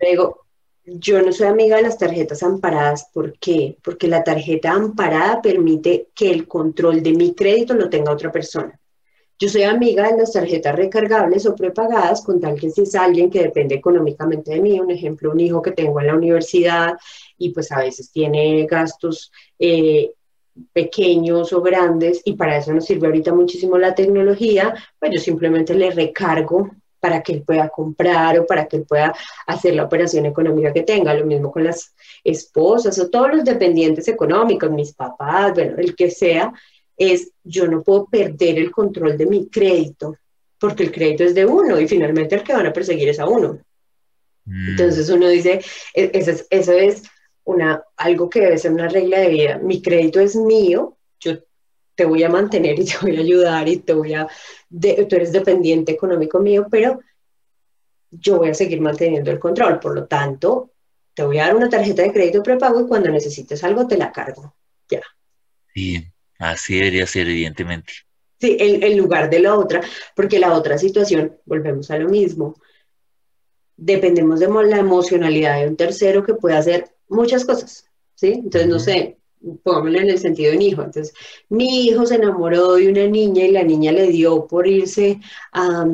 [0.00, 0.46] digo,
[0.84, 3.08] yo no soy amiga de las tarjetas amparadas.
[3.14, 3.76] ¿Por qué?
[3.84, 8.76] Porque la tarjeta amparada permite que el control de mi crédito lo tenga otra persona.
[9.38, 13.30] Yo soy amiga de las tarjetas recargables o prepagadas con tal que si es alguien
[13.30, 16.96] que depende económicamente de mí, un ejemplo, un hijo que tengo en la universidad
[17.36, 20.14] y pues a veces tiene gastos eh,
[20.72, 25.74] pequeños o grandes y para eso nos sirve ahorita muchísimo la tecnología, pues yo simplemente
[25.74, 29.14] le recargo para que él pueda comprar o para que él pueda
[29.46, 31.14] hacer la operación económica que tenga.
[31.14, 31.94] Lo mismo con las
[32.24, 36.52] esposas o todos los dependientes económicos, mis papás, bueno, el que sea,
[36.96, 40.16] es yo no puedo perder el control de mi crédito,
[40.58, 43.26] porque el crédito es de uno y finalmente el que van a perseguir es a
[43.26, 43.60] uno.
[44.44, 44.70] Mm.
[44.70, 45.60] Entonces uno dice,
[45.94, 47.02] e, eso es, eso es
[47.48, 49.58] una, algo que debe ser una regla de vida.
[49.58, 51.38] Mi crédito es mío, yo
[51.94, 55.32] te voy a mantener y te voy a ayudar y te voy a, tú eres
[55.32, 57.00] dependiente económico mío, pero
[58.10, 59.80] yo voy a seguir manteniendo el control.
[59.80, 60.72] Por lo tanto,
[61.14, 64.12] te voy a dar una tarjeta de crédito prepago y cuando necesites algo te la
[64.12, 64.54] cargo.
[64.90, 65.02] Ya.
[65.74, 66.04] Sí,
[66.38, 67.94] así debería ser, evidentemente.
[68.38, 69.80] Sí, en, lugar de la otra,
[70.14, 72.56] porque la otra situación, volvemos a lo mismo,
[73.74, 78.32] dependemos de la emocionalidad de un tercero que puede hacer muchas cosas, ¿sí?
[78.44, 79.18] Entonces, no sé,
[79.62, 80.82] pongámoslo en el sentido de un hijo.
[80.82, 81.14] Entonces,
[81.48, 85.20] mi hijo se enamoró de una niña y la niña le dio por irse
[85.52, 85.86] a,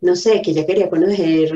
[0.00, 1.52] no sé, que ella quería conocer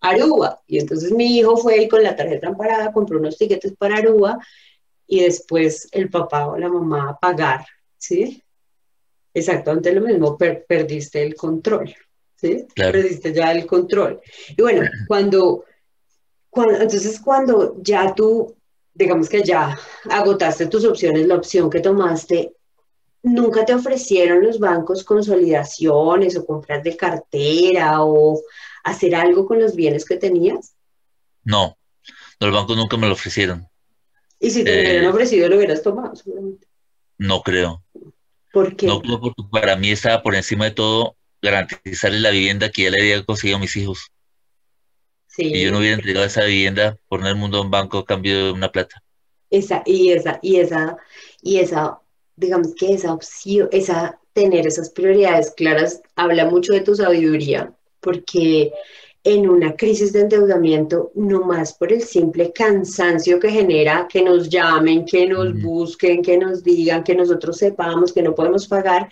[0.00, 0.60] Aruba.
[0.66, 4.38] Y entonces mi hijo fue y con la tarjeta amparada compró unos tiquetes para Aruba
[5.06, 7.64] y después el papá o la mamá a pagar,
[7.98, 8.42] ¿sí?
[9.34, 11.94] Exactamente lo mismo, perdiste el control,
[12.36, 12.66] ¿sí?
[12.74, 14.20] Perdiste ya el control.
[14.56, 15.64] Y bueno, cuando,
[16.52, 18.54] cuando, entonces cuando ya tú,
[18.92, 19.78] digamos que ya
[20.10, 22.52] agotaste tus opciones, la opción que tomaste,
[23.22, 28.38] ¿nunca te ofrecieron los bancos consolidaciones o compras de cartera o
[28.84, 30.74] hacer algo con los bienes que tenías?
[31.42, 31.78] No,
[32.38, 33.66] los bancos nunca me lo ofrecieron.
[34.38, 36.66] ¿Y si te hubieran eh, ofrecido, lo hubieras tomado seguramente?
[37.16, 37.82] No creo.
[38.52, 38.88] ¿Por qué?
[38.88, 42.90] No creo porque para mí estaba por encima de todo garantizarle la vivienda que ya
[42.90, 44.12] le había conseguido a mis hijos.
[45.34, 45.44] Sí.
[45.44, 48.46] Y yo no hubiera entregado esa vivienda por el mundo a un banco a cambio
[48.46, 49.02] de una plata.
[49.50, 50.96] Esa, y esa, y esa,
[51.42, 51.98] y esa,
[52.36, 58.72] digamos que esa opción, esa, tener esas prioridades claras, habla mucho de tu sabiduría, porque
[59.24, 64.50] en una crisis de endeudamiento, no más por el simple cansancio que genera que nos
[64.50, 69.08] llamen, que nos busquen, que nos digan, que nosotros sepamos que no podemos pagar,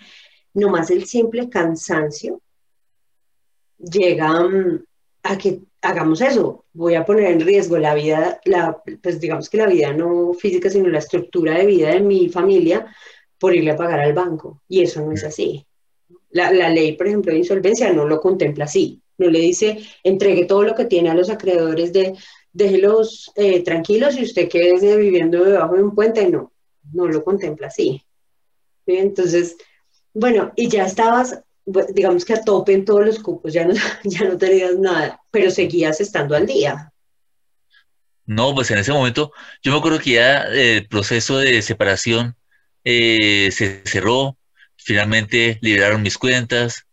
[0.53, 2.41] no más el simple cansancio
[3.79, 4.83] llega mm,
[5.23, 6.65] a que hagamos eso.
[6.73, 10.69] Voy a poner en riesgo la vida, la, pues digamos que la vida no física,
[10.69, 12.85] sino la estructura de vida de mi familia
[13.39, 14.61] por irle a pagar al banco.
[14.67, 15.65] Y eso no es así.
[16.29, 20.45] La, la ley, por ejemplo, de insolvencia no lo contempla así no le dice entregue
[20.45, 22.15] todo lo que tiene a los acreedores de
[22.51, 26.51] déjelos eh, tranquilos y usted quede viviendo debajo de un puente, no,
[26.91, 28.03] no lo contempla así.
[28.85, 29.55] Entonces,
[30.13, 34.23] bueno, y ya estabas, digamos que a tope en todos los cupos, ya no, ya
[34.25, 36.91] no tenías nada, pero seguías estando al día.
[38.25, 42.35] No, pues en ese momento, yo me acuerdo que ya el proceso de separación
[42.83, 44.37] eh, se cerró,
[44.77, 46.85] finalmente liberaron mis cuentas,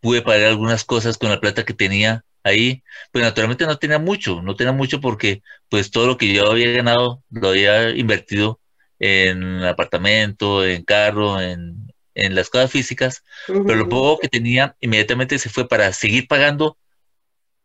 [0.00, 4.42] pude pagar algunas cosas con la plata que tenía ahí, pero naturalmente no tenía mucho,
[4.42, 8.60] no tenía mucho porque pues todo lo que yo había ganado lo había invertido
[8.98, 11.83] en apartamento, en carro, en,
[12.14, 16.76] las cosas físicas, pero lo poco que tenía inmediatamente se fue para seguir pagando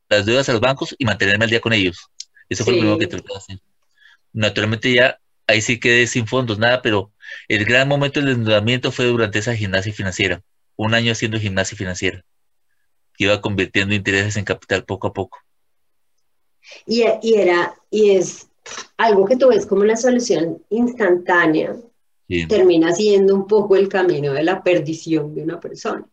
[0.09, 2.09] las deudas a los bancos y mantenerme al día con ellos.
[2.49, 3.59] Eso fue lo primero que traté de hacer.
[4.33, 7.11] Naturalmente ya ahí sí quedé sin fondos, nada, pero
[7.47, 10.41] el gran momento del endeudamiento fue durante esa gimnasia financiera,
[10.75, 12.23] un año haciendo gimnasia financiera
[13.19, 15.37] iba convirtiendo intereses en capital poco a poco.
[16.85, 17.03] Y,
[17.35, 18.47] era, y es
[18.97, 21.75] algo que tú ves como la solución instantánea,
[22.47, 26.05] termina siendo un poco el camino de la perdición de una persona.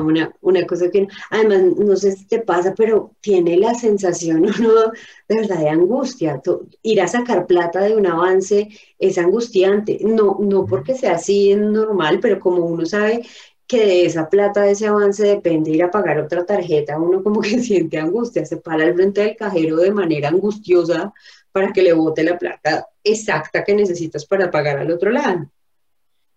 [0.00, 4.92] Una, una, cosa que, además, no sé si te pasa, pero tiene la sensación uno
[5.28, 6.40] de verdad de angustia.
[6.82, 9.98] ir a sacar plata de un avance es angustiante.
[10.02, 13.26] No, no porque sea así normal, pero como uno sabe
[13.66, 17.40] que de esa plata, de ese avance, depende ir a pagar otra tarjeta, uno como
[17.40, 21.12] que siente angustia, se para al frente del cajero de manera angustiosa
[21.52, 25.50] para que le bote la plata exacta que necesitas para pagar al otro lado.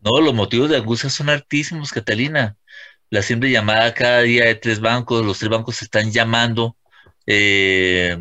[0.02, 2.58] No, los motivos de angustia son altísimos, Catalina.
[3.10, 6.76] La siempre llamada cada día de tres bancos, los tres bancos se están llamando.
[7.26, 8.18] Eh,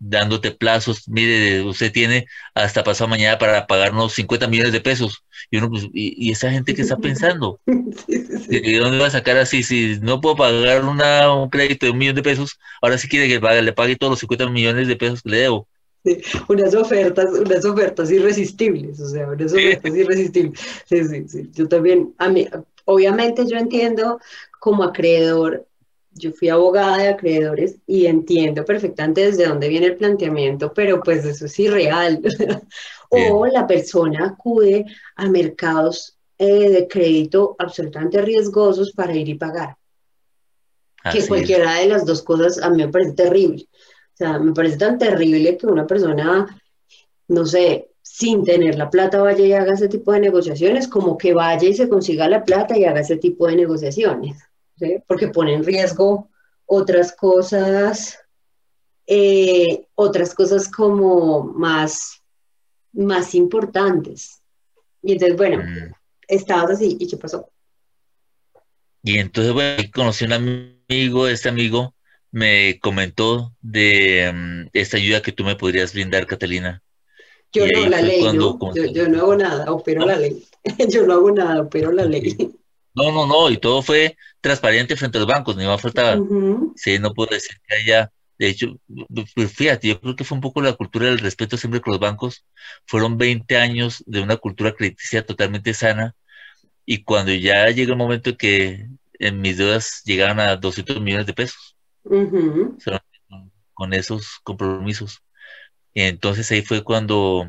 [0.00, 5.24] dándote plazos, mire, usted tiene hasta pasado mañana para pagarnos 50 millones de pesos.
[5.50, 9.62] Y uno, pues, y, esa gente que está pensando, ¿de dónde va a sacar así?
[9.62, 13.28] Si no puedo pagar una, un crédito de un millón de pesos, ahora sí quiere
[13.28, 15.68] que le pague todos los 50 millones de pesos que le debo.
[16.48, 20.60] Unas ofertas, unas ofertas irresistibles, o sea, unas ofertas irresistibles.
[20.86, 21.50] Sí, sí, sí.
[21.52, 22.46] Yo también, a mí,
[22.84, 24.20] obviamente yo entiendo
[24.58, 25.66] como acreedor
[26.12, 31.24] yo fui abogada de acreedores y entiendo perfectamente desde dónde viene el planteamiento, pero pues
[31.24, 32.20] eso es irreal.
[33.10, 34.84] o la persona acude
[35.16, 39.76] a mercados eh, de crédito absolutamente riesgosos para ir y pagar.
[41.12, 43.66] que cualquiera de las dos cosas a mí me parece terrible.
[44.20, 46.46] Sea, me parece tan terrible que una persona,
[47.28, 51.32] no sé, sin tener la plata vaya y haga ese tipo de negociaciones, como que
[51.32, 54.36] vaya y se consiga la plata y haga ese tipo de negociaciones
[55.06, 56.28] porque pone en riesgo
[56.66, 58.18] otras cosas,
[59.06, 62.22] eh, otras cosas como más,
[62.92, 64.42] más importantes.
[65.02, 65.94] Y entonces, bueno, mm.
[66.28, 67.50] estabas así, ¿y qué pasó?
[69.02, 71.94] Y entonces, bueno, conocí un amigo, este amigo
[72.30, 76.82] me comentó de mm, esta ayuda que tú me podrías brindar, Catalina.
[77.52, 78.58] Yo no, la ley, ¿no?
[78.92, 80.44] Yo, no hago nada, opero la ley.
[80.88, 82.36] yo no hago nada, opero la ley.
[82.92, 86.20] No, no, no, y todo fue transparente frente a los bancos, ni más faltaba.
[86.74, 88.80] Sí, no puedo decir que haya, de hecho,
[89.32, 92.00] pues fíjate, yo creo que fue un poco la cultura del respeto siempre con los
[92.00, 92.44] bancos.
[92.86, 96.16] Fueron 20 años de una cultura crediticia totalmente sana,
[96.84, 98.88] y cuando ya llegó el momento que
[99.20, 101.76] en mis deudas llegaban a 200 millones de pesos,
[103.74, 105.22] con esos compromisos.
[105.94, 107.48] Entonces ahí fue cuando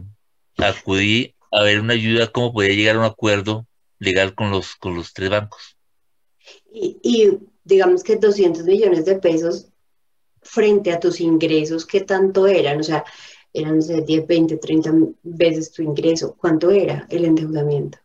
[0.57, 3.67] acudí a ver una ayuda, cómo podía llegar a un acuerdo
[3.99, 5.77] legal con los, con los tres bancos.
[6.73, 9.67] Y, digamos que 200 millones de pesos
[10.41, 12.79] frente a tus ingresos, ¿qué tanto eran?
[12.79, 13.03] O sea,
[13.53, 14.91] eran 10, 20, 30
[15.23, 16.35] veces tu ingreso.
[16.35, 17.99] ¿Cuánto era el endeudamiento?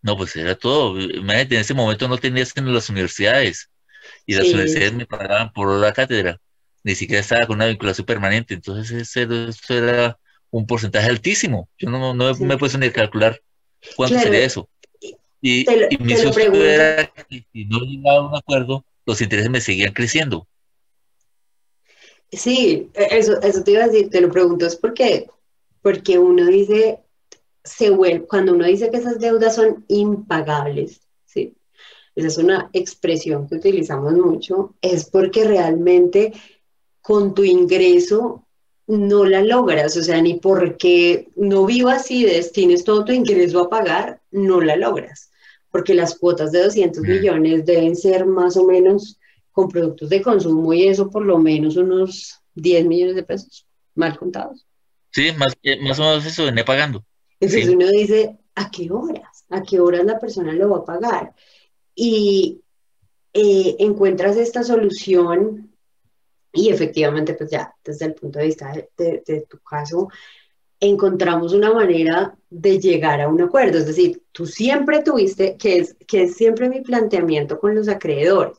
[0.00, 1.00] No, pues era todo.
[1.00, 3.70] Imagínate, en ese momento no tenías que en las universidades.
[4.26, 6.40] Y las universidades me pagaban por la cátedra.
[6.82, 8.54] Ni siquiera estaba con una vinculación permanente.
[8.54, 10.18] Entonces, eso era
[10.50, 11.68] un porcentaje altísimo.
[11.78, 13.40] Yo no, no me he puesto ni a calcular
[13.96, 14.68] ¿Cuánto sería eso?
[15.40, 15.66] Y,
[16.00, 20.46] mi susto era que si no llegaba a un acuerdo, los intereses me seguían creciendo.
[22.32, 25.28] Sí, e, eso, eso te iba a decir, te lo pregunto, es porque,
[25.82, 27.00] porque uno dice,
[27.62, 31.03] se vuelve, cuando uno dice que esas deudas son impagables, ¿sí?
[32.14, 36.32] Esa es una expresión que utilizamos mucho, es porque realmente
[37.00, 38.46] con tu ingreso
[38.86, 43.70] no la logras, o sea, ni porque no vivas y destines todo tu ingreso a
[43.70, 45.30] pagar, no la logras,
[45.70, 47.06] porque las cuotas de 200 mm.
[47.06, 49.18] millones deben ser más o menos
[49.52, 54.16] con productos de consumo y eso por lo menos unos 10 millones de pesos, mal
[54.18, 54.66] contados.
[55.10, 57.04] Sí, más, eh, más o menos eso venía pagando.
[57.40, 59.44] Entonces uno dice, ¿a qué horas?
[59.50, 61.34] ¿A qué horas la persona lo va a pagar?
[61.94, 62.62] Y
[63.32, 65.74] eh, encuentras esta solución
[66.54, 70.08] y efectivamente, pues ya desde el punto de vista de, tu caso,
[70.78, 73.78] encontramos una manera de llegar a un acuerdo.
[73.78, 78.56] Es decir, tú siempre tuviste, que es, que es siempre mi planteamiento con los acreedores,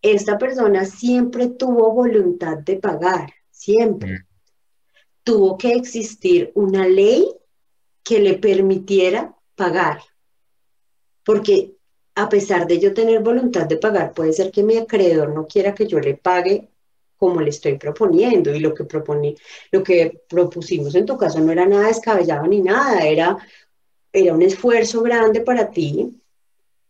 [0.00, 4.20] esta persona siempre tuvo voluntad de pagar, siempre.
[4.20, 4.26] Mm.
[5.22, 7.30] Tuvo que existir una ley
[8.02, 10.00] que le permitiera pagar.
[11.22, 11.74] Porque
[12.20, 15.74] a pesar de yo tener voluntad de pagar, puede ser que mi acreedor no quiera
[15.74, 16.68] que yo le pague
[17.16, 19.36] como le estoy proponiendo y lo que propone,
[19.70, 23.38] lo que propusimos en tu caso no era nada descabellado ni nada, era,
[24.12, 26.14] era un esfuerzo grande para ti,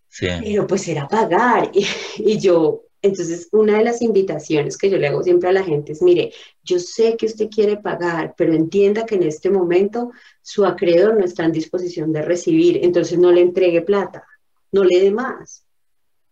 [0.09, 0.27] sí.
[0.41, 1.87] pero pues era pagar y,
[2.19, 5.93] y yo entonces, una de las invitaciones que yo le hago siempre a la gente
[5.93, 10.11] es, mire, yo sé que usted quiere pagar, pero entienda que en este momento
[10.43, 14.25] su acreedor no está en disposición de recibir, entonces no le entregue plata,
[14.73, 15.65] no le dé más,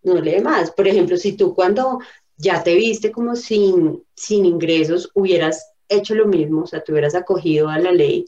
[0.03, 0.71] no le dé más.
[0.71, 2.01] Por ejemplo, si tú cuando
[2.37, 7.15] ya te viste como sin, sin ingresos, hubieras hecho lo mismo, o sea, te hubieras
[7.15, 8.27] acogido a la ley,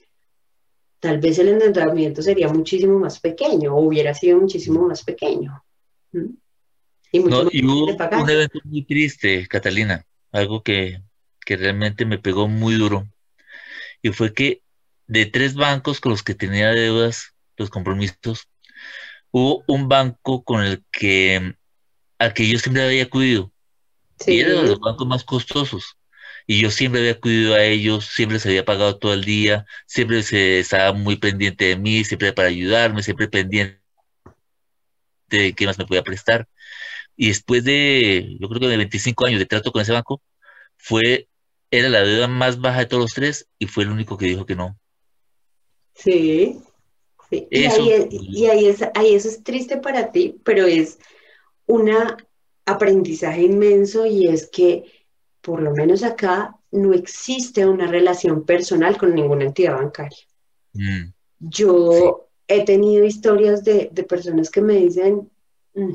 [0.98, 5.62] tal vez el endeudamiento sería muchísimo más pequeño o hubiera sido muchísimo más pequeño.
[7.12, 7.84] Y, mucho hubo
[8.22, 11.02] un evento muy triste, Catalina, algo que,
[11.44, 13.06] que realmente me pegó muy duro,
[14.02, 14.62] y fue que
[15.06, 18.48] de tres bancos con los que tenía deudas, los compromisos,
[19.30, 21.54] hubo un banco con el que,
[22.18, 23.52] al que yo siempre había acudido,
[24.26, 25.96] y era de los bancos más costosos.
[26.46, 30.22] Y yo siempre había acudido a ellos, siempre se había pagado todo el día, siempre
[30.22, 33.80] se estaba muy pendiente de mí, siempre para ayudarme, siempre pendiente
[35.28, 36.48] de qué más me podía prestar.
[37.16, 40.22] Y después de, yo creo que de 25 años de trato con ese banco,
[40.76, 41.28] fue,
[41.70, 44.46] era la deuda más baja de todos los tres y fue el único que dijo
[44.46, 44.76] que no.
[45.94, 46.58] Sí,
[47.30, 47.46] sí.
[47.50, 50.98] y, ahí, y ahí, es, ahí eso es triste para ti, pero es
[51.66, 52.16] una
[52.66, 54.84] aprendizaje inmenso y es que
[55.40, 60.18] por lo menos acá no existe una relación personal con ninguna entidad bancaria.
[60.74, 61.12] Mm.
[61.40, 65.30] Yo he tenido historias de, de, personas que me dicen,
[65.74, 65.94] mm,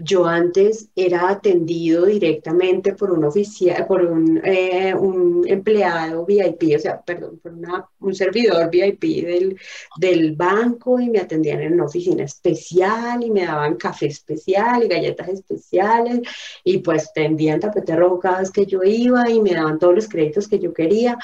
[0.00, 6.78] yo antes era atendido directamente por un oficial, por un, eh, un empleado VIP, o
[6.78, 7.52] sea, perdón, por
[8.00, 9.58] un servidor VIP del,
[9.98, 14.88] del, banco y me atendían en una oficina especial y me daban café especial y
[14.88, 16.20] galletas especiales
[16.62, 20.08] y pues tendían tapete rojo cada vez que yo iba y me daban todos los
[20.08, 21.18] créditos que yo quería.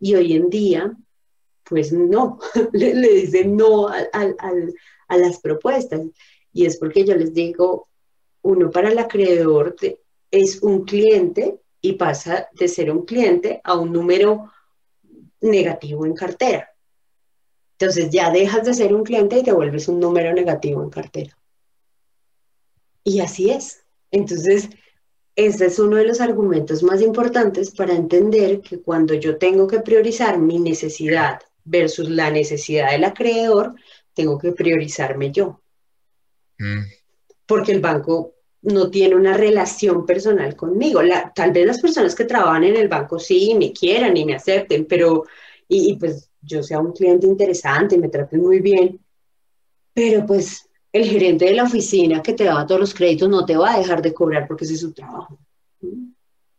[0.00, 0.92] Y hoy en día,
[1.62, 2.40] pues no,
[2.72, 4.08] le, le dicen no a,
[5.08, 6.00] a las propuestas.
[6.52, 7.88] Y es porque yo les digo,
[8.46, 9.74] uno para el acreedor
[10.30, 14.52] es un cliente y pasa de ser un cliente a un número
[15.40, 16.70] negativo en cartera.
[17.72, 21.36] Entonces ya dejas de ser un cliente y te vuelves un número negativo en cartera.
[23.04, 23.84] Y así es.
[24.10, 24.70] Entonces,
[25.34, 29.80] ese es uno de los argumentos más importantes para entender que cuando yo tengo que
[29.80, 33.74] priorizar mi necesidad versus la necesidad del acreedor,
[34.14, 35.60] tengo que priorizarme yo.
[36.58, 36.84] Mm.
[37.44, 38.35] Porque el banco
[38.66, 41.00] no tiene una relación personal conmigo.
[41.34, 44.86] tal vez las personas que trabajan en el banco sí me quieran y me acepten,
[44.86, 45.24] pero,
[45.68, 49.00] y, pues yo sea un cliente interesante y me traten muy bien,
[49.94, 53.56] pero pues el gerente de la oficina que te daba todos los créditos no te
[53.56, 55.38] va a dejar de cobrar porque ese es su trabajo.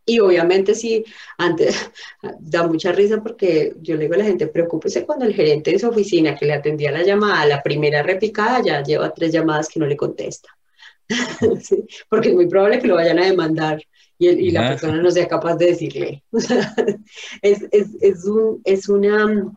[0.06, 1.04] Y obviamente sí,
[1.38, 1.92] antes
[2.40, 5.80] da mucha risa porque yo le digo a la gente, preocúpese cuando el gerente de
[5.80, 9.80] su oficina que le atendía la llamada, la primera repicada, ya lleva tres llamadas que
[9.80, 10.57] no le contesta.
[12.10, 13.82] porque es muy probable que lo vayan a demandar
[14.18, 16.24] y, y la persona no sea capaz de decirle.
[17.42, 19.54] es, es, es, un, es, una,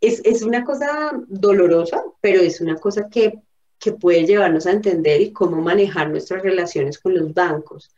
[0.00, 3.40] es, es una cosa dolorosa, pero es una cosa que,
[3.78, 7.90] que puede llevarnos a entender y cómo manejar nuestras relaciones con los bancos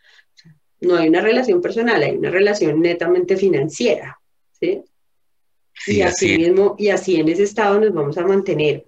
[0.81, 4.21] no hay una relación personal, hay una relación netamente financiera,
[4.61, 4.83] ¿sí?
[5.87, 8.85] y así, mismo, y así en ese estado nos vamos a mantener.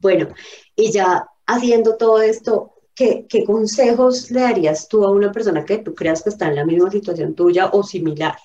[0.00, 0.34] Bueno,
[0.74, 5.78] y ya haciendo todo esto, ¿qué, ¿qué, consejos le darías tú a una persona que
[5.78, 8.36] tú creas que está en la misma situación tuya o similar?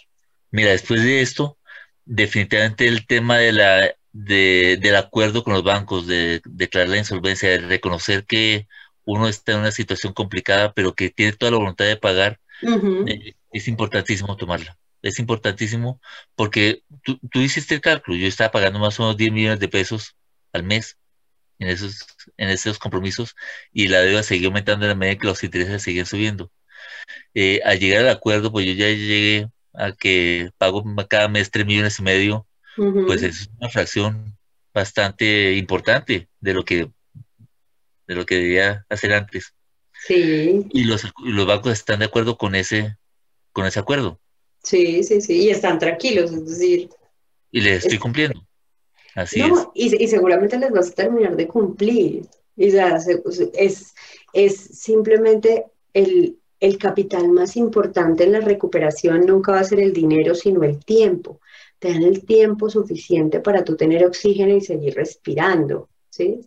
[0.52, 1.58] Mira, después de esto,
[2.06, 7.50] definitivamente el tema de la, de, del acuerdo con los bancos, de declarar la insolvencia,
[7.50, 8.68] de reconocer que
[9.06, 12.40] uno está en una situación complicada, pero que tiene toda la voluntad de pagar,
[13.08, 14.78] eh, es importantísimo tomarla.
[15.02, 16.02] Es importantísimo
[16.36, 19.70] porque tú, tú, hiciste el cálculo, yo estaba pagando más o menos 10 millones de
[19.70, 20.16] pesos
[20.52, 20.98] al mes
[21.60, 22.06] en esos,
[22.38, 23.36] en esos compromisos
[23.72, 26.52] y la deuda seguía aumentando en la medida que los intereses seguían subiendo.
[27.34, 31.66] Eh, al llegar al acuerdo, pues yo ya llegué a que pago cada mes 3
[31.66, 34.38] millones y medio, pues es una fracción
[34.74, 36.90] bastante importante de lo que
[38.08, 39.54] de lo que debía hacer antes.
[40.06, 40.66] Sí.
[40.72, 42.96] Y los, los bancos están de acuerdo con ese,
[43.52, 44.20] con ese acuerdo.
[44.64, 46.90] Sí, sí, sí, y están tranquilos, es decir.
[47.52, 48.47] Y les estoy cumpliendo.
[49.18, 49.68] Así es.
[49.74, 52.28] Y, y, seguramente les vas a terminar de cumplir.
[52.56, 52.68] Y,
[53.54, 53.96] es,
[54.32, 59.92] es simplemente el, el capital más importante en la recuperación nunca va a ser el
[59.92, 61.40] dinero, sino el tiempo.
[61.80, 66.42] Te dan el tiempo suficiente para tú tener oxígeno y seguir respirando, ¿sí?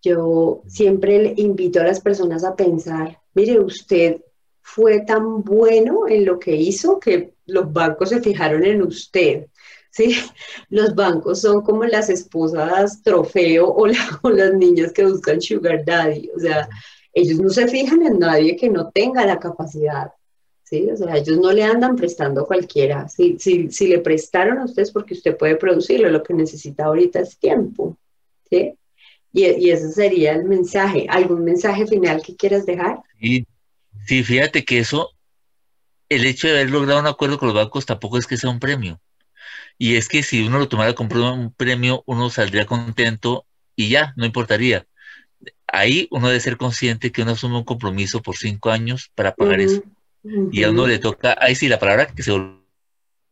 [0.00, 4.22] Yo siempre le invito a las personas a pensar, mire, usted
[4.62, 9.46] fue tan bueno en lo que hizo que los bancos se fijaron en usted.
[9.98, 10.16] ¿Sí?
[10.70, 13.68] Los bancos son como las esposas trofeo
[14.22, 16.30] o, las niñas que buscan sugar daddy.
[16.36, 16.68] O sea,
[17.12, 20.12] ellos no se fijan en nadie que no tenga la capacidad.
[20.62, 20.88] ¿sí?
[20.90, 23.08] O sea, ellos no le andan prestando a cualquiera.
[23.08, 26.08] Si, si, si le prestaron a usted es porque usted puede producirlo.
[26.10, 27.98] Lo que necesita ahorita es tiempo.
[28.48, 28.74] ¿sí?
[29.32, 31.06] Y, ese sería el mensaje.
[31.08, 33.00] ¿Algún mensaje final que quieras dejar?
[33.20, 33.44] Sí,
[34.06, 35.10] sí, fíjate que eso,
[36.08, 38.60] el hecho de haber logrado un acuerdo con los bancos tampoco es que sea un
[38.60, 39.00] premio.
[39.78, 44.12] Y es que si uno lo tomara como un premio, uno saldría contento y ya,
[44.16, 44.86] no importaría.
[45.66, 49.60] Ahí uno debe ser consciente que uno asume un compromiso por cinco años para pagar
[49.60, 49.82] eso.
[50.50, 52.58] Y a uno le toca, ahí sí, la palabra que se volvió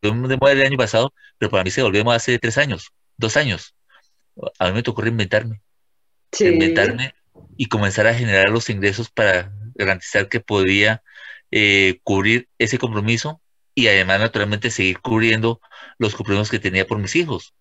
[0.03, 3.75] de moda el año pasado, pero para mí se volvió hace tres años, dos años.
[4.59, 5.61] A mí me tocó reinventarme
[6.45, 7.15] inventarme
[7.57, 11.03] y comenzar a generar los ingresos para garantizar que podía
[11.51, 13.41] eh, cubrir ese compromiso
[13.77, 15.61] y además naturalmente seguir cubriendo
[15.99, 17.55] los compromisos que tenía por mis hijos.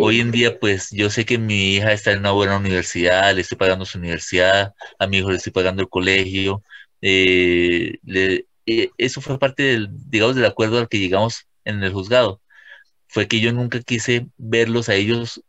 [0.00, 3.42] Hoy en día, pues yo sé que mi hija está en una buena universidad, le
[3.42, 6.64] estoy pagando su universidad, a mi hijo le estoy pagando el colegio.
[7.02, 7.98] Eh,
[8.66, 12.40] eh, eso fue parte del, digamos, del acuerdo al que llegamos en el juzgado.
[13.06, 15.42] Fue que yo nunca quise verlos a ellos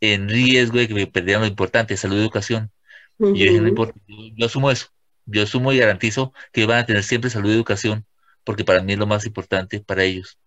[0.00, 2.72] en riesgo de que me perdieran lo importante, salud y educación.
[3.18, 4.88] Y yo dije, no importa, yo, asumo eso.
[5.26, 8.06] Yo asumo y garantizo que van a tener siempre salud y educación,
[8.46, 10.38] porque para mí es lo más importante para ellos.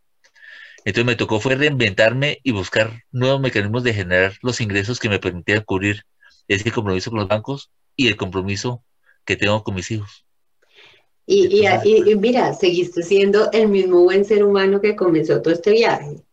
[0.86, 5.20] Entonces me tocó fue reinventarme y buscar nuevos mecanismos de generar los ingresos que me
[5.20, 6.04] permitieran cubrir
[6.48, 8.84] ese compromiso con los bancos y el compromiso
[9.26, 10.26] que tengo con mis hijos.
[11.28, 15.72] Y, y, y, mira, seguiste siendo el mismo buen ser humano que comenzó todo este
[15.72, 16.24] viaje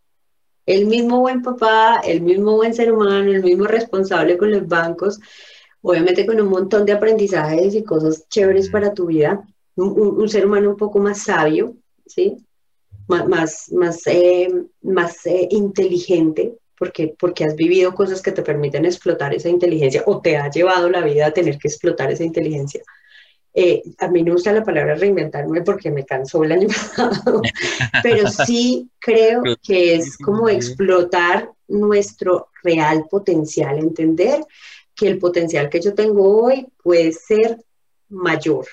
[0.66, 5.20] el mismo buen papá, el mismo buen ser humano, el mismo responsable con los bancos,
[5.80, 9.46] obviamente con un montón de aprendizajes y cosas chéveres para tu vida,
[9.76, 12.36] un, ser humano un poco más sabio, ¿sí?
[13.08, 14.48] más, más, eh,
[14.82, 20.20] más eh, inteligente, porque, porque has vivido cosas que te permiten explotar esa inteligencia o
[20.20, 22.82] te ha llevado la vida a tener que explotar esa inteligencia.
[23.58, 27.40] Eh, a mí no gusta la palabra reinventarme porque me cansó el año pasado,
[28.02, 34.44] pero sí creo que es como explotar nuestro real potencial, entender
[34.94, 37.56] que el potencial que yo tengo hoy puede ser
[38.10, 38.66] mayor,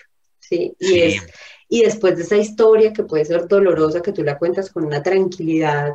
[0.58, 0.76] ¿sí?
[0.80, 1.24] Y, Es,
[1.70, 5.02] y después de esa historia que puede ser dolorosa, que tú la cuentas con una
[5.02, 5.94] tranquilidad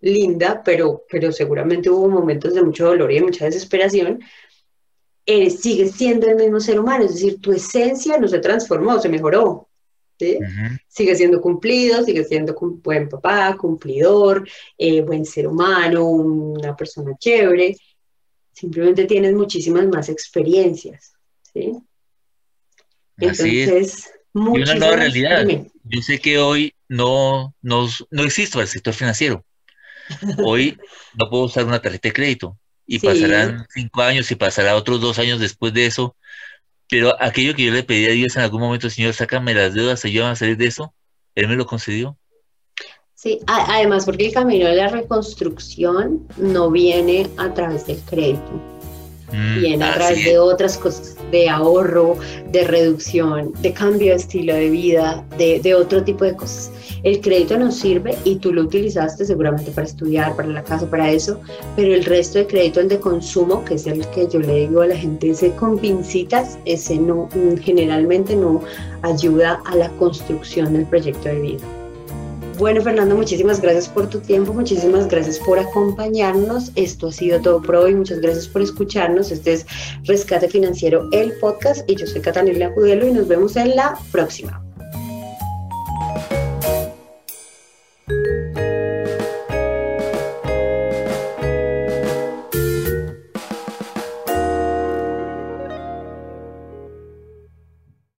[0.00, 4.20] linda, pero, pero seguramente hubo momentos de mucho dolor y de mucha desesperación,
[5.26, 9.08] eres, sigues siendo el mismo ser humano, es decir, tu esencia no se transformó, se
[9.08, 9.68] mejoró.
[10.18, 10.38] ¿sí?
[10.88, 17.16] Sigue siendo cumplido, sigue siendo un buen papá, cumplidor, eh, buen ser humano, una persona
[17.18, 17.76] chévere.
[18.52, 21.12] Simplemente tienes muchísimas más experiencias.
[21.52, 21.72] ¿sí?
[23.18, 25.46] Entonces, y una nueva realidad.
[25.84, 29.44] Yo sé que hoy no, no, no existe el sector financiero.
[30.44, 30.78] Hoy
[31.14, 35.18] no puedo usar una tarjeta de crédito y pasarán cinco años y pasará otros dos
[35.18, 36.16] años después de eso.
[36.88, 40.04] Pero aquello que yo le pedí a Dios en algún momento, Señor, sácame las deudas,
[40.04, 40.94] ayúdame a salir de eso,
[41.34, 42.16] Él me lo concedió.
[43.14, 48.77] Sí, además porque el camino de la reconstrucción no viene a través del crédito
[49.30, 52.16] viene a través de otras cosas, de ahorro,
[52.50, 56.70] de reducción, de cambio de estilo de vida, de, de, otro tipo de cosas.
[57.02, 61.10] El crédito nos sirve y tú lo utilizaste seguramente para estudiar, para la casa, para
[61.10, 61.40] eso,
[61.76, 64.80] pero el resto de crédito, el de consumo, que es el que yo le digo
[64.80, 67.28] a la gente, ese con pincitas, ese no,
[67.60, 68.62] generalmente no
[69.02, 71.77] ayuda a la construcción del proyecto de vida.
[72.58, 76.72] Bueno, Fernando, muchísimas gracias por tu tiempo, muchísimas gracias por acompañarnos.
[76.74, 77.94] Esto ha sido todo por hoy.
[77.94, 79.30] Muchas gracias por escucharnos.
[79.30, 79.66] Este es
[80.02, 84.60] Rescate Financiero, el podcast, y yo soy Catalina Cudelo y nos vemos en la próxima.